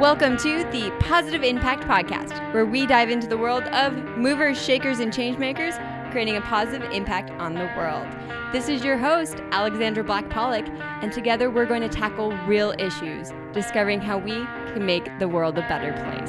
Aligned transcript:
Welcome 0.00 0.36
to 0.38 0.64
the 0.72 0.92
Positive 0.98 1.44
Impact 1.44 1.84
Podcast, 1.84 2.52
where 2.52 2.66
we 2.66 2.84
dive 2.84 3.10
into 3.10 3.28
the 3.28 3.38
world 3.38 3.62
of 3.68 3.94
movers, 4.18 4.60
shakers, 4.60 4.98
and 4.98 5.12
changemakers, 5.12 5.78
creating 6.10 6.36
a 6.36 6.40
positive 6.40 6.90
impact 6.90 7.30
on 7.40 7.54
the 7.54 7.70
world. 7.76 8.04
This 8.52 8.68
is 8.68 8.82
your 8.82 8.98
host, 8.98 9.36
Alexandra 9.52 10.02
Black 10.02 10.28
Pollock, 10.30 10.66
and 11.00 11.12
together 11.12 11.48
we're 11.48 11.64
going 11.64 11.80
to 11.82 11.88
tackle 11.88 12.32
real 12.38 12.74
issues, 12.76 13.32
discovering 13.52 14.00
how 14.00 14.18
we 14.18 14.32
can 14.72 14.84
make 14.84 15.06
the 15.20 15.28
world 15.28 15.56
a 15.58 15.62
better 15.68 15.92
place. 15.92 16.28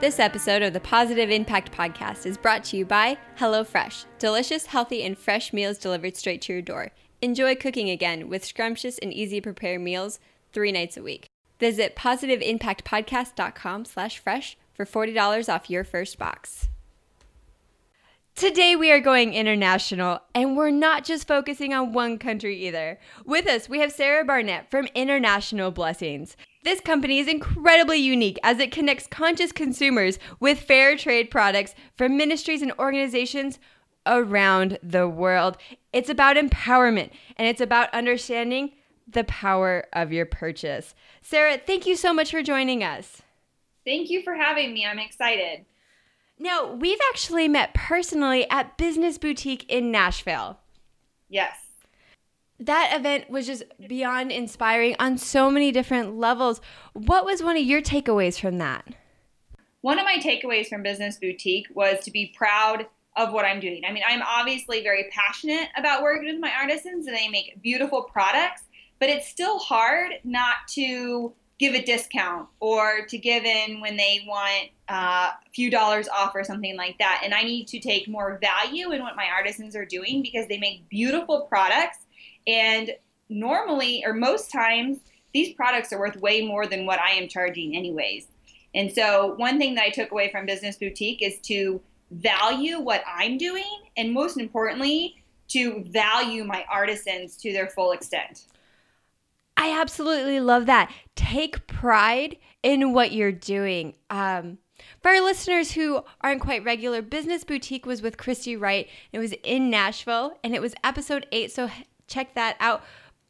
This 0.00 0.20
episode 0.20 0.62
of 0.62 0.72
the 0.72 0.80
Positive 0.80 1.30
Impact 1.30 1.72
Podcast 1.72 2.26
is 2.26 2.38
brought 2.38 2.62
to 2.64 2.76
you 2.76 2.84
by 2.84 3.18
HelloFresh. 3.40 4.04
Delicious, 4.20 4.66
healthy, 4.66 5.02
and 5.02 5.18
fresh 5.18 5.52
meals 5.52 5.78
delivered 5.78 6.16
straight 6.16 6.42
to 6.42 6.52
your 6.52 6.62
door. 6.62 6.92
Enjoy 7.22 7.54
cooking 7.54 7.88
again 7.88 8.28
with 8.28 8.44
scrumptious 8.44 8.98
and 8.98 9.12
easy 9.12 9.36
to 9.36 9.42
prepare 9.44 9.78
meals 9.78 10.18
three 10.52 10.72
nights 10.72 10.96
a 10.96 11.02
week. 11.04 11.28
Visit 11.60 11.94
positiveimpactpodcast.com 11.94 13.84
slash 13.84 14.18
fresh 14.18 14.56
for 14.74 14.84
$40 14.84 15.48
off 15.48 15.70
your 15.70 15.84
first 15.84 16.18
box. 16.18 16.68
Today 18.34 18.74
we 18.74 18.90
are 18.90 18.98
going 18.98 19.34
international, 19.34 20.20
and 20.34 20.56
we're 20.56 20.70
not 20.70 21.04
just 21.04 21.28
focusing 21.28 21.72
on 21.72 21.92
one 21.92 22.18
country 22.18 22.56
either. 22.66 22.98
With 23.24 23.46
us, 23.46 23.68
we 23.68 23.78
have 23.78 23.92
Sarah 23.92 24.24
Barnett 24.24 24.68
from 24.68 24.88
International 24.92 25.70
Blessings. 25.70 26.36
This 26.64 26.80
company 26.80 27.20
is 27.20 27.28
incredibly 27.28 27.98
unique 27.98 28.38
as 28.42 28.58
it 28.58 28.72
connects 28.72 29.06
conscious 29.06 29.52
consumers 29.52 30.18
with 30.40 30.58
fair 30.58 30.96
trade 30.96 31.30
products 31.30 31.76
from 31.96 32.16
ministries 32.16 32.62
and 32.62 32.72
organizations 32.80 33.60
around 34.06 34.78
the 34.82 35.08
world. 35.08 35.56
It's 35.92 36.10
about 36.10 36.36
empowerment 36.36 37.10
and 37.36 37.48
it's 37.48 37.60
about 37.60 37.92
understanding 37.94 38.72
the 39.06 39.24
power 39.24 39.86
of 39.92 40.12
your 40.12 40.26
purchase. 40.26 40.94
Sarah, 41.20 41.58
thank 41.58 41.86
you 41.86 41.96
so 41.96 42.12
much 42.12 42.30
for 42.30 42.42
joining 42.42 42.82
us. 42.82 43.22
Thank 43.84 44.10
you 44.10 44.22
for 44.22 44.34
having 44.34 44.72
me. 44.72 44.86
I'm 44.86 44.98
excited. 44.98 45.64
Now, 46.38 46.72
we've 46.72 46.98
actually 47.10 47.48
met 47.48 47.74
personally 47.74 48.48
at 48.50 48.76
Business 48.76 49.18
Boutique 49.18 49.64
in 49.68 49.90
Nashville. 49.90 50.58
Yes. 51.28 51.56
That 52.58 52.92
event 52.94 53.28
was 53.28 53.46
just 53.46 53.64
beyond 53.88 54.30
inspiring 54.30 54.94
on 54.98 55.18
so 55.18 55.50
many 55.50 55.72
different 55.72 56.16
levels. 56.16 56.60
What 56.94 57.24
was 57.24 57.42
one 57.42 57.56
of 57.56 57.62
your 57.62 57.82
takeaways 57.82 58.40
from 58.40 58.58
that? 58.58 58.86
One 59.80 59.98
of 59.98 60.04
my 60.04 60.18
takeaways 60.18 60.68
from 60.68 60.82
Business 60.82 61.16
Boutique 61.16 61.66
was 61.74 62.04
to 62.04 62.10
be 62.12 62.32
proud 62.36 62.86
of 63.16 63.32
what 63.32 63.44
I'm 63.44 63.60
doing. 63.60 63.82
I 63.86 63.92
mean, 63.92 64.02
I'm 64.06 64.22
obviously 64.22 64.82
very 64.82 65.10
passionate 65.10 65.68
about 65.76 66.02
working 66.02 66.32
with 66.32 66.40
my 66.40 66.50
artisans 66.50 67.06
and 67.06 67.16
they 67.16 67.28
make 67.28 67.60
beautiful 67.62 68.02
products, 68.04 68.62
but 68.98 69.10
it's 69.10 69.28
still 69.28 69.58
hard 69.58 70.12
not 70.24 70.56
to 70.70 71.32
give 71.58 71.74
a 71.74 71.84
discount 71.84 72.48
or 72.58 73.06
to 73.06 73.18
give 73.18 73.44
in 73.44 73.80
when 73.80 73.96
they 73.96 74.24
want 74.26 74.70
uh, 74.88 75.30
a 75.30 75.50
few 75.54 75.70
dollars 75.70 76.08
off 76.08 76.34
or 76.34 76.42
something 76.42 76.76
like 76.76 76.98
that. 76.98 77.20
And 77.22 77.32
I 77.32 77.42
need 77.42 77.68
to 77.68 77.78
take 77.78 78.08
more 78.08 78.40
value 78.40 78.90
in 78.92 79.02
what 79.02 79.14
my 79.14 79.26
artisans 79.26 79.76
are 79.76 79.84
doing 79.84 80.22
because 80.22 80.48
they 80.48 80.58
make 80.58 80.88
beautiful 80.88 81.42
products. 81.42 81.98
And 82.46 82.90
normally, 83.28 84.02
or 84.04 84.12
most 84.12 84.50
times, 84.50 84.98
these 85.32 85.54
products 85.54 85.92
are 85.92 85.98
worth 85.98 86.16
way 86.16 86.44
more 86.44 86.66
than 86.66 86.84
what 86.84 86.98
I 86.98 87.10
am 87.12 87.28
charging, 87.28 87.76
anyways. 87.76 88.26
And 88.74 88.90
so, 88.90 89.34
one 89.36 89.58
thing 89.58 89.74
that 89.76 89.84
I 89.84 89.90
took 89.90 90.10
away 90.10 90.30
from 90.30 90.46
Business 90.46 90.76
Boutique 90.76 91.22
is 91.22 91.38
to 91.42 91.80
value 92.12 92.78
what 92.78 93.02
I'm 93.06 93.38
doing, 93.38 93.64
and 93.96 94.12
most 94.12 94.38
importantly, 94.38 95.22
to 95.48 95.84
value 95.88 96.44
my 96.44 96.64
artisans 96.70 97.36
to 97.38 97.52
their 97.52 97.68
full 97.68 97.92
extent. 97.92 98.46
I 99.56 99.78
absolutely 99.78 100.40
love 100.40 100.66
that. 100.66 100.92
Take 101.14 101.66
pride 101.66 102.36
in 102.62 102.92
what 102.92 103.12
you're 103.12 103.32
doing. 103.32 103.94
Um, 104.08 104.58
for 105.00 105.10
our 105.10 105.20
listeners 105.20 105.72
who 105.72 106.02
aren't 106.20 106.40
quite 106.40 106.64
regular, 106.64 107.02
Business 107.02 107.44
Boutique 107.44 107.86
was 107.86 108.02
with 108.02 108.16
Christy 108.16 108.56
Wright. 108.56 108.88
It 109.12 109.18
was 109.18 109.32
in 109.44 109.70
Nashville, 109.70 110.38
and 110.42 110.54
it 110.54 110.62
was 110.62 110.74
episode 110.82 111.26
eight, 111.32 111.52
so 111.52 111.70
check 112.06 112.34
that 112.34 112.56
out. 112.60 112.82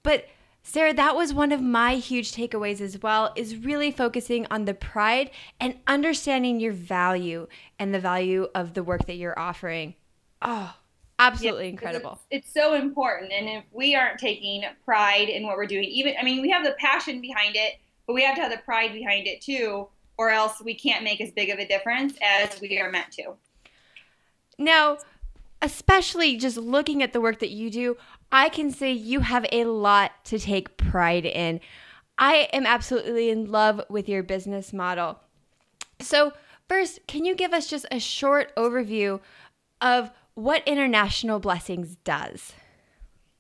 But 0.03 0.27
Sarah, 0.63 0.95
that 0.95 1.17
was 1.17 1.35
one 1.35 1.51
of 1.51 1.61
my 1.61 1.97
huge 1.97 2.33
takeaways 2.33 2.81
as 2.81 3.03
well, 3.03 3.33
is 3.35 3.57
really 3.57 3.91
focusing 3.91 4.47
on 4.51 4.65
the 4.65 4.75
pride 4.75 5.31
and 5.59 5.75
understanding 5.87 6.61
your 6.61 6.73
value 6.73 7.49
and 7.79 7.93
the 7.93 7.99
value 7.99 8.49
of 8.55 8.75
the 8.75 8.85
work 8.85 9.07
that 9.07 9.17
you're 9.17 9.39
offering. 9.39 9.95
Oh, 10.41 10.75
absolutely 11.19 11.69
incredible. 11.69 12.21
It's, 12.31 12.47
it's, 12.47 12.55
so 12.55 12.75
important. 12.75 13.33
And 13.33 13.49
if 13.49 13.65
we 13.73 13.97
aren't 13.97 14.21
taking 14.21 14.63
pride 14.85 15.29
in 15.29 15.45
what 15.45 15.57
we're 15.57 15.67
doing, 15.67 15.85
even, 15.85 16.15
I 16.19 16.23
mean, 16.23 16.41
we 16.41 16.51
have 16.51 16.65
the 16.65 16.77
passion 16.79 17.21
behind 17.21 17.57
it, 17.57 17.75
but 18.07 18.15
we 18.15 18.23
have 18.23 18.37
to 18.37 18.43
have 18.43 18.53
the 18.53 18.59
pride 18.59 18.93
behind 18.93 19.27
it 19.27 19.41
too, 19.41 19.89
or 20.17 20.31
else 20.31 20.63
we 20.63 20.75
can't 20.75 21.03
make 21.03 21.21
as 21.21 21.33
big 21.33 21.51
of 21.51 21.59
a 21.59 21.67
difference 21.67 22.15
as 22.23 22.61
we 22.61 22.79
are 22.79 22.91
meant 22.91 23.11
to. 23.13 23.35
Now, 24.59 24.99
especially 25.61 26.37
just 26.37 26.57
looking 26.57 27.03
at 27.03 27.13
the 27.13 27.21
work 27.21 27.41
that 27.41 27.51
you 27.51 27.71
do, 27.71 27.97
I 28.33 28.49
can 28.49 28.71
say 28.71 28.91
you 28.91 29.21
have 29.21 29.45
a 29.53 29.67
lot 29.67 30.25
to 30.25 30.39
take 30.39 30.79
pride 30.79 31.27
in. 31.27 31.61
I 32.17 32.49
am 32.55 32.65
absolutely 32.65 33.29
in 33.29 33.51
love 33.51 33.83
with 33.91 34.09
your 34.09 34.23
business 34.23 34.73
model. 34.73 35.21
So, 36.01 36.33
first, 36.67 37.07
can 37.07 37.27
you 37.27 37.35
give 37.35 37.53
us 37.53 37.69
just 37.69 37.85
a 37.91 38.01
short 38.01 38.55
overview 38.57 39.21
of 39.83 40.11
what 40.35 40.67
International 40.67 41.41
Blessings 41.41 41.97
does? 42.05 42.55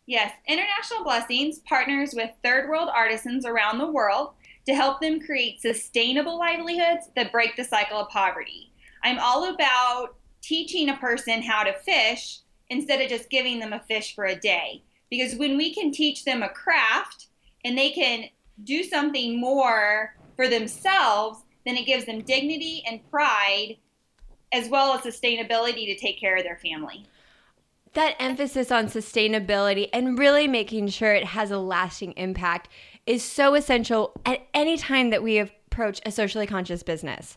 Yes, 0.04 0.32
International 0.46 1.04
Blessings 1.04 1.60
partners 1.60 2.12
with 2.14 2.30
third 2.44 2.68
world 2.68 2.90
artisans 2.94 3.46
around 3.46 3.78
the 3.78 3.90
world 3.90 4.34
to 4.66 4.74
help 4.74 5.00
them 5.00 5.20
create 5.20 5.62
sustainable 5.62 6.38
livelihoods 6.38 7.08
that 7.16 7.32
break 7.32 7.56
the 7.56 7.64
cycle 7.64 7.98
of 7.98 8.10
poverty. 8.10 8.72
I'm 9.02 9.18
all 9.18 9.54
about 9.54 10.16
teaching 10.42 10.90
a 10.90 10.96
person 10.96 11.40
how 11.40 11.62
to 11.62 11.72
fish 11.72 12.41
instead 12.72 13.00
of 13.00 13.08
just 13.08 13.30
giving 13.30 13.60
them 13.60 13.72
a 13.72 13.80
fish 13.80 14.14
for 14.14 14.24
a 14.24 14.34
day. 14.34 14.82
Because 15.10 15.36
when 15.36 15.56
we 15.56 15.74
can 15.74 15.92
teach 15.92 16.24
them 16.24 16.42
a 16.42 16.48
craft 16.48 17.26
and 17.64 17.76
they 17.76 17.90
can 17.90 18.24
do 18.64 18.82
something 18.82 19.38
more 19.38 20.16
for 20.36 20.48
themselves, 20.48 21.42
then 21.64 21.76
it 21.76 21.86
gives 21.86 22.06
them 22.06 22.22
dignity 22.22 22.82
and 22.88 23.08
pride 23.10 23.76
as 24.52 24.68
well 24.68 24.92
as 24.92 25.02
sustainability 25.02 25.86
to 25.86 25.96
take 25.96 26.18
care 26.18 26.36
of 26.36 26.44
their 26.44 26.58
family. 26.58 27.04
That 27.94 28.16
emphasis 28.18 28.70
on 28.72 28.86
sustainability 28.86 29.88
and 29.92 30.18
really 30.18 30.48
making 30.48 30.88
sure 30.88 31.12
it 31.12 31.24
has 31.24 31.50
a 31.50 31.58
lasting 31.58 32.12
impact 32.12 32.68
is 33.06 33.22
so 33.22 33.54
essential 33.54 34.12
at 34.24 34.46
any 34.54 34.78
time 34.78 35.10
that 35.10 35.22
we 35.22 35.38
approach 35.38 36.00
a 36.06 36.10
socially 36.10 36.46
conscious 36.46 36.82
business 36.82 37.36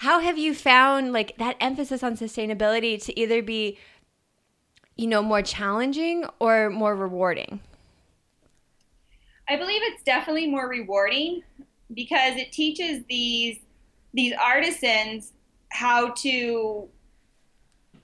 how 0.00 0.18
have 0.18 0.38
you 0.38 0.54
found 0.54 1.12
like 1.12 1.36
that 1.36 1.56
emphasis 1.60 2.02
on 2.02 2.16
sustainability 2.16 3.02
to 3.04 3.20
either 3.20 3.42
be 3.42 3.76
you 5.00 5.06
know 5.06 5.22
more 5.22 5.40
challenging 5.40 6.26
or 6.40 6.68
more 6.68 6.94
rewarding 6.94 7.58
i 9.48 9.56
believe 9.56 9.80
it's 9.82 10.02
definitely 10.02 10.46
more 10.46 10.68
rewarding 10.68 11.42
because 11.94 12.36
it 12.36 12.52
teaches 12.52 13.02
these 13.08 13.58
these 14.12 14.34
artisans 14.38 15.32
how 15.70 16.10
to 16.10 16.86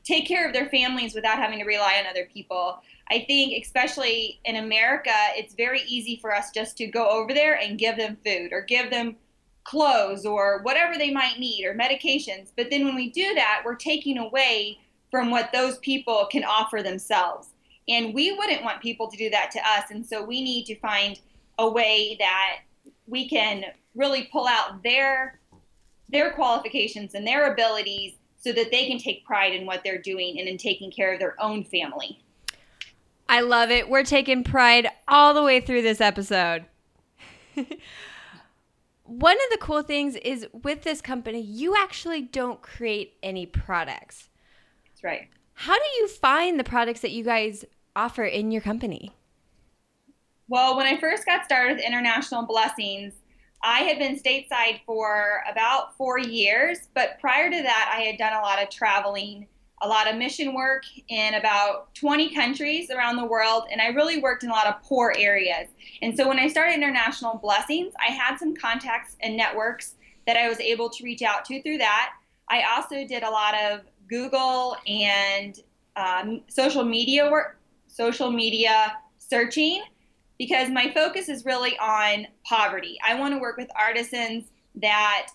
take 0.05 0.27
care 0.27 0.47
of 0.47 0.55
their 0.55 0.71
families 0.71 1.15
without 1.15 1.37
having 1.37 1.59
to 1.59 1.67
rely 1.67 1.97
on 2.01 2.07
other 2.07 2.27
people 2.33 2.81
i 3.11 3.23
think 3.27 3.63
especially 3.63 4.41
in 4.47 4.57
america 4.57 5.11
it's 5.35 5.55
very 5.55 5.83
easy 5.87 6.17
for 6.17 6.35
us 6.35 6.51
just 6.51 6.79
to 6.79 6.87
go 6.87 7.07
over 7.11 7.35
there 7.35 7.61
and 7.61 7.79
give 7.79 7.99
them 7.99 8.17
food 8.25 8.55
or 8.55 8.63
give 8.63 8.91
them 8.91 9.17
clothes 9.65 10.25
or 10.25 10.61
whatever 10.63 10.97
they 10.97 11.11
might 11.11 11.41
need 11.41 11.65
or 11.65 11.75
medications. 11.75 12.53
But 12.57 12.71
then 12.71 12.85
when 12.85 12.95
we 12.95 13.11
do 13.11 13.35
that, 13.35 13.63
we're 13.65 13.75
taking 13.75 14.17
away 14.17 14.79
from 15.11 15.31
what 15.31 15.51
those 15.53 15.79
people 15.79 16.29
can 16.31 16.45
offer 16.45 16.83
themselves. 16.83 17.49
And 17.89 18.13
we 18.13 18.33
wouldn't 18.33 18.65
want 18.65 18.83
people 18.83 19.09
to 19.09 19.17
do 19.17 19.31
that 19.31 19.51
to 19.53 19.61
us. 19.61 19.91
And 19.91 20.05
so 20.05 20.25
we 20.25 20.43
need 20.43 20.67
to 20.67 20.79
find 20.81 21.21
a 21.59 21.69
way 21.69 22.17
that 22.19 22.59
we 23.07 23.29
can 23.29 23.65
really 23.95 24.29
pull 24.33 24.47
out 24.47 24.83
their 24.83 25.41
their 26.09 26.33
qualifications 26.33 27.15
and 27.15 27.27
their 27.27 27.53
abilities 27.53 28.15
so 28.39 28.53
that 28.53 28.71
they 28.71 28.87
can 28.87 28.99
take 28.99 29.25
pride 29.25 29.53
in 29.53 29.67
what 29.67 29.83
they're 29.83 30.01
doing 30.01 30.39
and 30.39 30.49
in 30.49 30.57
taking 30.57 30.91
care 30.91 31.13
of 31.13 31.19
their 31.19 31.35
own 31.43 31.65
family. 31.65 32.23
I 33.29 33.41
love 33.41 33.71
it. 33.71 33.89
We're 33.89 34.05
taking 34.05 34.45
pride 34.45 34.87
all 35.09 35.35
the 35.35 35.43
way 35.43 35.61
through 35.61 35.83
this 35.83 36.01
episode. 36.01 36.67
one 39.05 39.37
of 39.37 39.51
the 39.51 39.59
cool 39.61 39.83
things 39.83 40.15
is 40.17 40.47
with 40.53 40.83
this 40.83 41.01
company, 41.01 41.41
you 41.41 41.75
actually 41.77 42.23
don't 42.23 42.63
create 42.63 43.15
any 43.23 43.47
products. 43.47 44.29
Right. 45.07 45.29
How 45.55 45.77
do 45.77 45.85
you 45.99 46.09
find 46.09 46.59
the 46.59 46.65
products 46.65 46.99
that 47.03 47.13
you 47.13 47.23
guys 47.23 47.65
offer 47.95 48.25
in 48.25 48.51
your 48.51 48.61
company? 48.61 49.13
Well, 50.49 50.77
when 50.77 50.87
I 50.87 50.99
first 50.99 51.25
got 51.25 51.45
started 51.45 51.77
with 51.77 51.87
International 51.87 52.45
Blessings, 52.45 53.15
I 53.63 53.83
had 53.83 54.01
been 54.01 54.19
stateside 54.19 54.81
for 54.85 55.45
about 55.49 55.97
four 55.97 56.19
years, 56.19 56.89
but 56.93 57.21
prior 57.21 57.49
to 57.49 57.63
that, 57.63 57.95
I 57.97 58.01
had 58.01 58.19
done 58.19 58.33
a 58.33 58.41
lot 58.41 58.61
of 58.61 58.69
traveling 58.69 59.47
a 59.83 59.87
lot 59.87 60.11
of 60.11 60.17
mission 60.17 60.55
work 60.55 60.83
in 61.09 61.35
about 61.35 61.95
20 61.95 62.35
countries 62.35 62.91
around 62.91 63.17
the 63.17 63.27
world, 63.27 63.65
and 63.71 63.81
I 63.81 63.89
really 63.89 64.19
worked 64.19 64.43
in 64.43 64.51
a 64.51 64.53
lot 64.53 64.67
of 64.67 64.83
poor 64.83 65.15
areas. 65.17 65.69
And 66.03 66.17
so 66.17 66.27
when 66.27 66.41
I 66.41 66.49
started 66.49 66.75
International 66.75 67.37
Blessings, 67.37 67.93
I 68.01 68.11
had 68.11 68.39
some 68.39 68.57
contacts 68.57 69.17
and 69.21 69.37
networks 69.37 69.95
that 70.27 70.37
I 70.37 70.49
was 70.49 70.59
able 70.59 70.91
to 70.91 71.05
reach 71.05 71.23
out 71.23 71.45
to 71.45 71.63
through 71.63 71.79
that. 71.79 72.15
I 72.49 72.63
also 72.75 73.07
did 73.07 73.23
a 73.23 73.31
lot 73.31 73.55
of 73.55 73.81
Google 74.09 74.77
and 74.87 75.59
um, 75.97 76.43
social 76.49 76.85
media 76.85 77.31
work, 77.31 77.59
social 77.87 78.31
media 78.31 78.97
searching, 79.19 79.83
because 80.39 80.69
my 80.69 80.93
focus 80.93 81.29
is 81.29 81.45
really 81.45 81.77
on 81.79 82.27
poverty. 82.45 82.99
I 83.07 83.19
want 83.19 83.35
to 83.35 83.41
work 83.41 83.57
with 83.57 83.69
artisans 83.75 84.45
that 84.77 85.29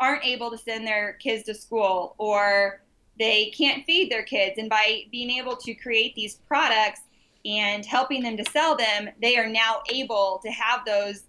aren't 0.00 0.24
able 0.24 0.50
to 0.50 0.58
send 0.58 0.86
their 0.86 1.14
kids 1.14 1.44
to 1.44 1.54
school 1.54 2.14
or 2.18 2.82
they 3.18 3.50
can't 3.56 3.84
feed 3.84 4.12
their 4.12 4.22
kids. 4.22 4.58
And 4.58 4.68
by 4.68 5.04
being 5.10 5.30
able 5.30 5.56
to 5.56 5.74
create 5.74 6.14
these 6.14 6.36
products 6.36 7.00
and 7.44 7.84
helping 7.84 8.22
them 8.22 8.36
to 8.36 8.44
sell 8.50 8.76
them, 8.76 9.08
they 9.20 9.36
are 9.36 9.48
now 9.48 9.82
able 9.90 10.40
to 10.44 10.50
have 10.50 10.84
those 10.84 11.24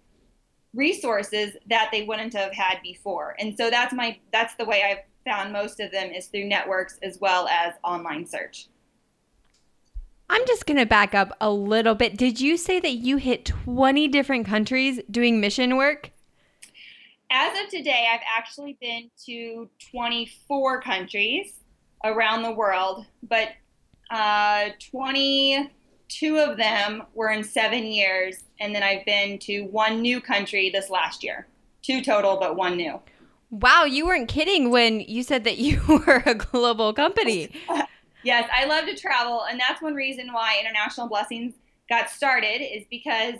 resources 0.74 1.56
that 1.68 1.90
they 1.92 2.04
wouldn't 2.04 2.34
have 2.34 2.54
had 2.54 2.78
before. 2.84 3.36
And 3.40 3.58
so 3.58 3.70
that's 3.70 3.94
my 3.94 4.20
that's 4.32 4.54
the 4.56 4.66
way 4.66 4.84
I've 4.84 5.09
found 5.30 5.54
most 5.54 5.80
of 5.80 5.92
them 5.92 6.10
is 6.12 6.26
through 6.28 6.46
networks 6.46 6.98
as 7.04 7.20
well 7.22 7.48
as 7.48 7.76
online 7.84 8.26
search. 8.26 8.68
I'm 10.30 10.46
just 10.48 10.66
going 10.66 10.78
to 10.78 10.86
back 10.86 11.14
up 11.14 11.36
a 11.40 11.52
little 11.52 11.96
bit. 11.96 12.18
Did 12.18 12.42
you 12.42 12.58
say 12.58 12.80
that 12.80 12.94
you 12.94 13.18
hit 13.18 13.46
20 13.46 14.08
different 14.08 14.48
countries 14.48 15.00
doing 15.10 15.40
mission 15.40 15.78
work? 15.78 16.12
As 17.32 17.52
of 17.64 17.70
today, 17.70 18.08
I've 18.12 18.26
actually 18.38 18.78
been 18.82 19.10
to 19.26 19.70
24 19.92 20.82
countries 20.82 21.54
around 22.04 22.42
the 22.42 22.52
world, 22.52 23.06
but 23.22 23.50
uh, 24.10 24.70
22 24.92 26.38
of 26.38 26.58
them 26.58 27.04
were 27.14 27.30
in 27.30 27.44
seven 27.44 27.86
years, 27.86 28.46
and 28.60 28.74
then 28.74 28.82
I've 28.82 29.06
been 29.06 29.38
to 29.40 29.62
one 29.66 30.02
new 30.02 30.22
country 30.22 30.72
this 30.72 30.90
last 30.90 31.24
year. 31.24 31.48
Two 31.84 32.02
total, 32.04 32.38
but 32.40 32.56
one 32.56 32.78
new. 32.78 33.00
Wow, 33.50 33.86
you 33.86 34.06
weren't 34.06 34.30
kidding 34.30 34.70
when 34.70 35.00
you 35.02 35.24
said 35.24 35.44
that 35.44 35.58
you 35.58 35.82
were 35.88 36.24
a 36.26 36.36
global 36.36 36.94
company. 36.94 37.52
yes, 38.24 38.50
I 38.54 38.66
love 38.66 38.86
to 38.86 38.96
travel, 38.96 39.44
and 39.44 39.60
that's 39.60 39.82
one 39.82 39.96
reason 39.96 40.32
why 40.34 40.58
International 40.60 41.08
Blessings 41.08 41.54
got 41.90 42.10
started 42.10 42.62
is 42.62 42.86
because 42.90 43.36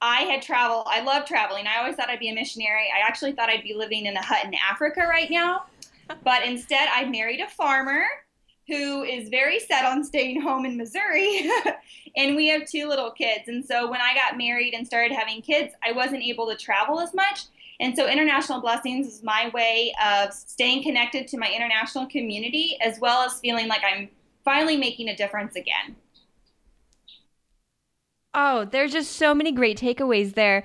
I 0.00 0.22
had 0.22 0.42
traveled. 0.42 0.86
I 0.88 1.00
love 1.02 1.26
traveling. 1.26 1.66
I 1.66 1.78
always 1.78 1.96
thought 1.96 2.10
I'd 2.10 2.20
be 2.20 2.28
a 2.28 2.34
missionary. 2.34 2.88
I 2.94 3.06
actually 3.06 3.32
thought 3.32 3.48
I'd 3.48 3.62
be 3.62 3.74
living 3.74 4.06
in 4.06 4.16
a 4.16 4.22
hut 4.22 4.44
in 4.44 4.54
Africa 4.54 5.06
right 5.08 5.30
now 5.30 5.64
but 6.24 6.44
instead, 6.44 6.88
I 6.92 7.04
married 7.04 7.40
a 7.40 7.48
farmer 7.48 8.04
who 8.68 9.02
is 9.02 9.28
very 9.28 9.58
set 9.58 9.84
on 9.84 10.04
staying 10.04 10.40
home 10.40 10.64
in 10.64 10.76
Missouri. 10.76 11.50
and 12.16 12.36
we 12.36 12.48
have 12.48 12.66
two 12.66 12.88
little 12.88 13.10
kids. 13.10 13.48
And 13.48 13.64
so 13.64 13.90
when 13.90 14.00
I 14.00 14.14
got 14.14 14.38
married 14.38 14.74
and 14.74 14.86
started 14.86 15.14
having 15.14 15.42
kids, 15.42 15.74
I 15.82 15.92
wasn't 15.92 16.22
able 16.22 16.48
to 16.48 16.56
travel 16.56 17.00
as 17.00 17.12
much. 17.12 17.44
And 17.82 17.96
so 17.96 18.06
International 18.06 18.60
Blessings 18.60 19.08
is 19.08 19.22
my 19.24 19.50
way 19.52 19.92
of 20.02 20.32
staying 20.32 20.84
connected 20.84 21.26
to 21.28 21.36
my 21.36 21.50
international 21.52 22.06
community 22.06 22.78
as 22.80 23.00
well 23.00 23.22
as 23.22 23.40
feeling 23.40 23.66
like 23.66 23.82
I'm 23.84 24.08
finally 24.44 24.76
making 24.76 25.08
a 25.08 25.16
difference 25.16 25.56
again. 25.56 25.96
Oh, 28.34 28.64
there's 28.64 28.92
just 28.92 29.16
so 29.16 29.34
many 29.34 29.50
great 29.50 29.78
takeaways 29.78 30.34
there 30.34 30.64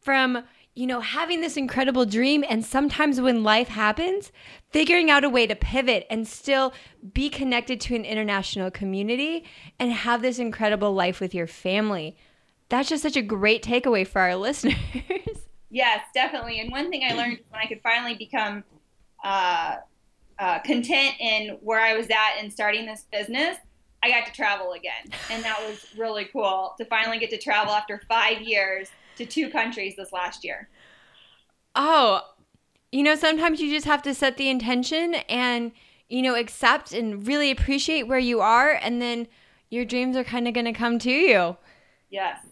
from 0.00 0.42
you 0.74 0.86
know, 0.86 1.00
having 1.00 1.40
this 1.40 1.56
incredible 1.56 2.04
dream. 2.04 2.44
And 2.46 2.62
sometimes 2.62 3.18
when 3.18 3.42
life 3.42 3.68
happens, 3.68 4.30
figuring 4.70 5.10
out 5.10 5.24
a 5.24 5.30
way 5.30 5.46
to 5.46 5.56
pivot 5.56 6.06
and 6.10 6.28
still 6.28 6.74
be 7.14 7.30
connected 7.30 7.80
to 7.82 7.94
an 7.94 8.04
international 8.04 8.70
community 8.70 9.44
and 9.78 9.90
have 9.90 10.20
this 10.20 10.38
incredible 10.38 10.92
life 10.92 11.18
with 11.18 11.34
your 11.34 11.46
family. 11.46 12.14
That's 12.68 12.90
just 12.90 13.02
such 13.02 13.16
a 13.16 13.22
great 13.22 13.62
takeaway 13.64 14.06
for 14.06 14.20
our 14.20 14.36
listeners. 14.36 14.76
Yes, 15.76 16.06
definitely. 16.14 16.60
And 16.60 16.70
one 16.70 16.90
thing 16.90 17.02
I 17.06 17.12
learned 17.12 17.40
when 17.50 17.60
I 17.60 17.66
could 17.66 17.82
finally 17.82 18.14
become 18.14 18.64
uh, 19.22 19.76
uh, 20.38 20.58
content 20.60 21.16
in 21.20 21.58
where 21.60 21.80
I 21.80 21.92
was 21.92 22.08
at 22.08 22.42
in 22.42 22.50
starting 22.50 22.86
this 22.86 23.04
business, 23.12 23.58
I 24.02 24.08
got 24.08 24.24
to 24.24 24.32
travel 24.32 24.72
again. 24.72 25.12
And 25.30 25.44
that 25.44 25.60
was 25.60 25.86
really 25.98 26.30
cool 26.32 26.74
to 26.78 26.86
finally 26.86 27.18
get 27.18 27.28
to 27.28 27.36
travel 27.36 27.74
after 27.74 28.00
five 28.08 28.40
years 28.40 28.88
to 29.16 29.26
two 29.26 29.50
countries 29.50 29.96
this 29.96 30.12
last 30.12 30.44
year. 30.44 30.70
Oh, 31.74 32.22
you 32.90 33.02
know, 33.02 33.14
sometimes 33.14 33.60
you 33.60 33.70
just 33.70 33.84
have 33.84 34.00
to 34.04 34.14
set 34.14 34.38
the 34.38 34.48
intention 34.48 35.16
and, 35.28 35.72
you 36.08 36.22
know, 36.22 36.36
accept 36.36 36.94
and 36.94 37.26
really 37.26 37.50
appreciate 37.50 38.04
where 38.04 38.18
you 38.18 38.40
are, 38.40 38.70
and 38.70 39.02
then 39.02 39.28
your 39.68 39.84
dreams 39.84 40.16
are 40.16 40.24
kind 40.24 40.48
of 40.48 40.54
going 40.54 40.64
to 40.64 40.72
come 40.72 40.98
to 41.00 41.10
you. 41.10 41.58
Yes. 42.08 42.45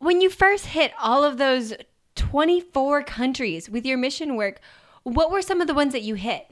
When 0.00 0.22
you 0.22 0.30
first 0.30 0.64
hit 0.64 0.92
all 0.98 1.24
of 1.24 1.36
those 1.36 1.74
24 2.16 3.02
countries 3.02 3.68
with 3.68 3.84
your 3.84 3.98
mission 3.98 4.34
work, 4.34 4.58
what 5.02 5.30
were 5.30 5.42
some 5.42 5.60
of 5.60 5.66
the 5.66 5.74
ones 5.74 5.92
that 5.92 6.00
you 6.00 6.14
hit? 6.14 6.46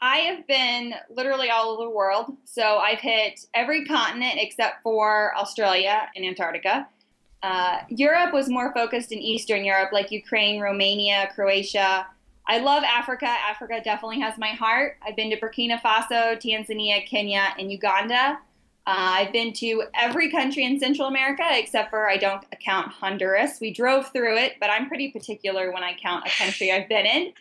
I 0.00 0.16
have 0.18 0.48
been 0.48 0.94
literally 1.08 1.48
all 1.48 1.70
over 1.70 1.84
the 1.84 1.90
world. 1.90 2.36
So 2.42 2.78
I've 2.78 2.98
hit 2.98 3.46
every 3.54 3.84
continent 3.84 4.34
except 4.38 4.82
for 4.82 5.32
Australia 5.36 6.08
and 6.16 6.24
Antarctica. 6.24 6.88
Uh, 7.44 7.78
Europe 7.88 8.34
was 8.34 8.48
more 8.48 8.74
focused 8.74 9.12
in 9.12 9.20
Eastern 9.20 9.64
Europe, 9.64 9.92
like 9.92 10.10
Ukraine, 10.10 10.60
Romania, 10.60 11.30
Croatia. 11.36 12.08
I 12.48 12.58
love 12.58 12.82
Africa. 12.82 13.28
Africa 13.28 13.80
definitely 13.84 14.18
has 14.18 14.36
my 14.38 14.48
heart. 14.48 14.96
I've 15.06 15.14
been 15.14 15.30
to 15.30 15.38
Burkina 15.38 15.80
Faso, 15.80 16.34
Tanzania, 16.34 17.06
Kenya, 17.06 17.54
and 17.56 17.70
Uganda. 17.70 18.40
Uh, 18.86 19.18
I've 19.18 19.32
been 19.32 19.52
to 19.54 19.82
every 19.94 20.30
country 20.30 20.64
in 20.64 20.78
Central 20.78 21.08
America 21.08 21.42
except 21.50 21.90
for 21.90 22.08
I 22.08 22.16
don't 22.16 22.44
count 22.60 22.92
Honduras. 22.92 23.58
We 23.60 23.72
drove 23.72 24.12
through 24.12 24.36
it, 24.38 24.54
but 24.60 24.70
I'm 24.70 24.86
pretty 24.86 25.10
particular 25.10 25.72
when 25.72 25.82
I 25.82 25.96
count 26.00 26.24
a 26.24 26.30
country 26.30 26.70
I've 26.70 26.88
been 26.88 27.04
in. 27.04 27.32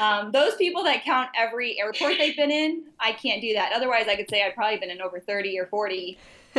Um, 0.00 0.32
those 0.32 0.54
people 0.56 0.84
that 0.84 1.04
count 1.04 1.28
every 1.36 1.78
airport 1.78 2.14
they've 2.18 2.36
been 2.36 2.50
in, 2.50 2.84
I 2.98 3.12
can't 3.12 3.42
do 3.42 3.52
that. 3.54 3.72
Otherwise, 3.74 4.06
I 4.08 4.16
could 4.16 4.30
say 4.30 4.42
I've 4.42 4.54
probably 4.54 4.78
been 4.78 4.90
in 4.90 5.02
over 5.02 5.20
30 5.20 5.58
or 5.58 5.66
40. 5.66 6.18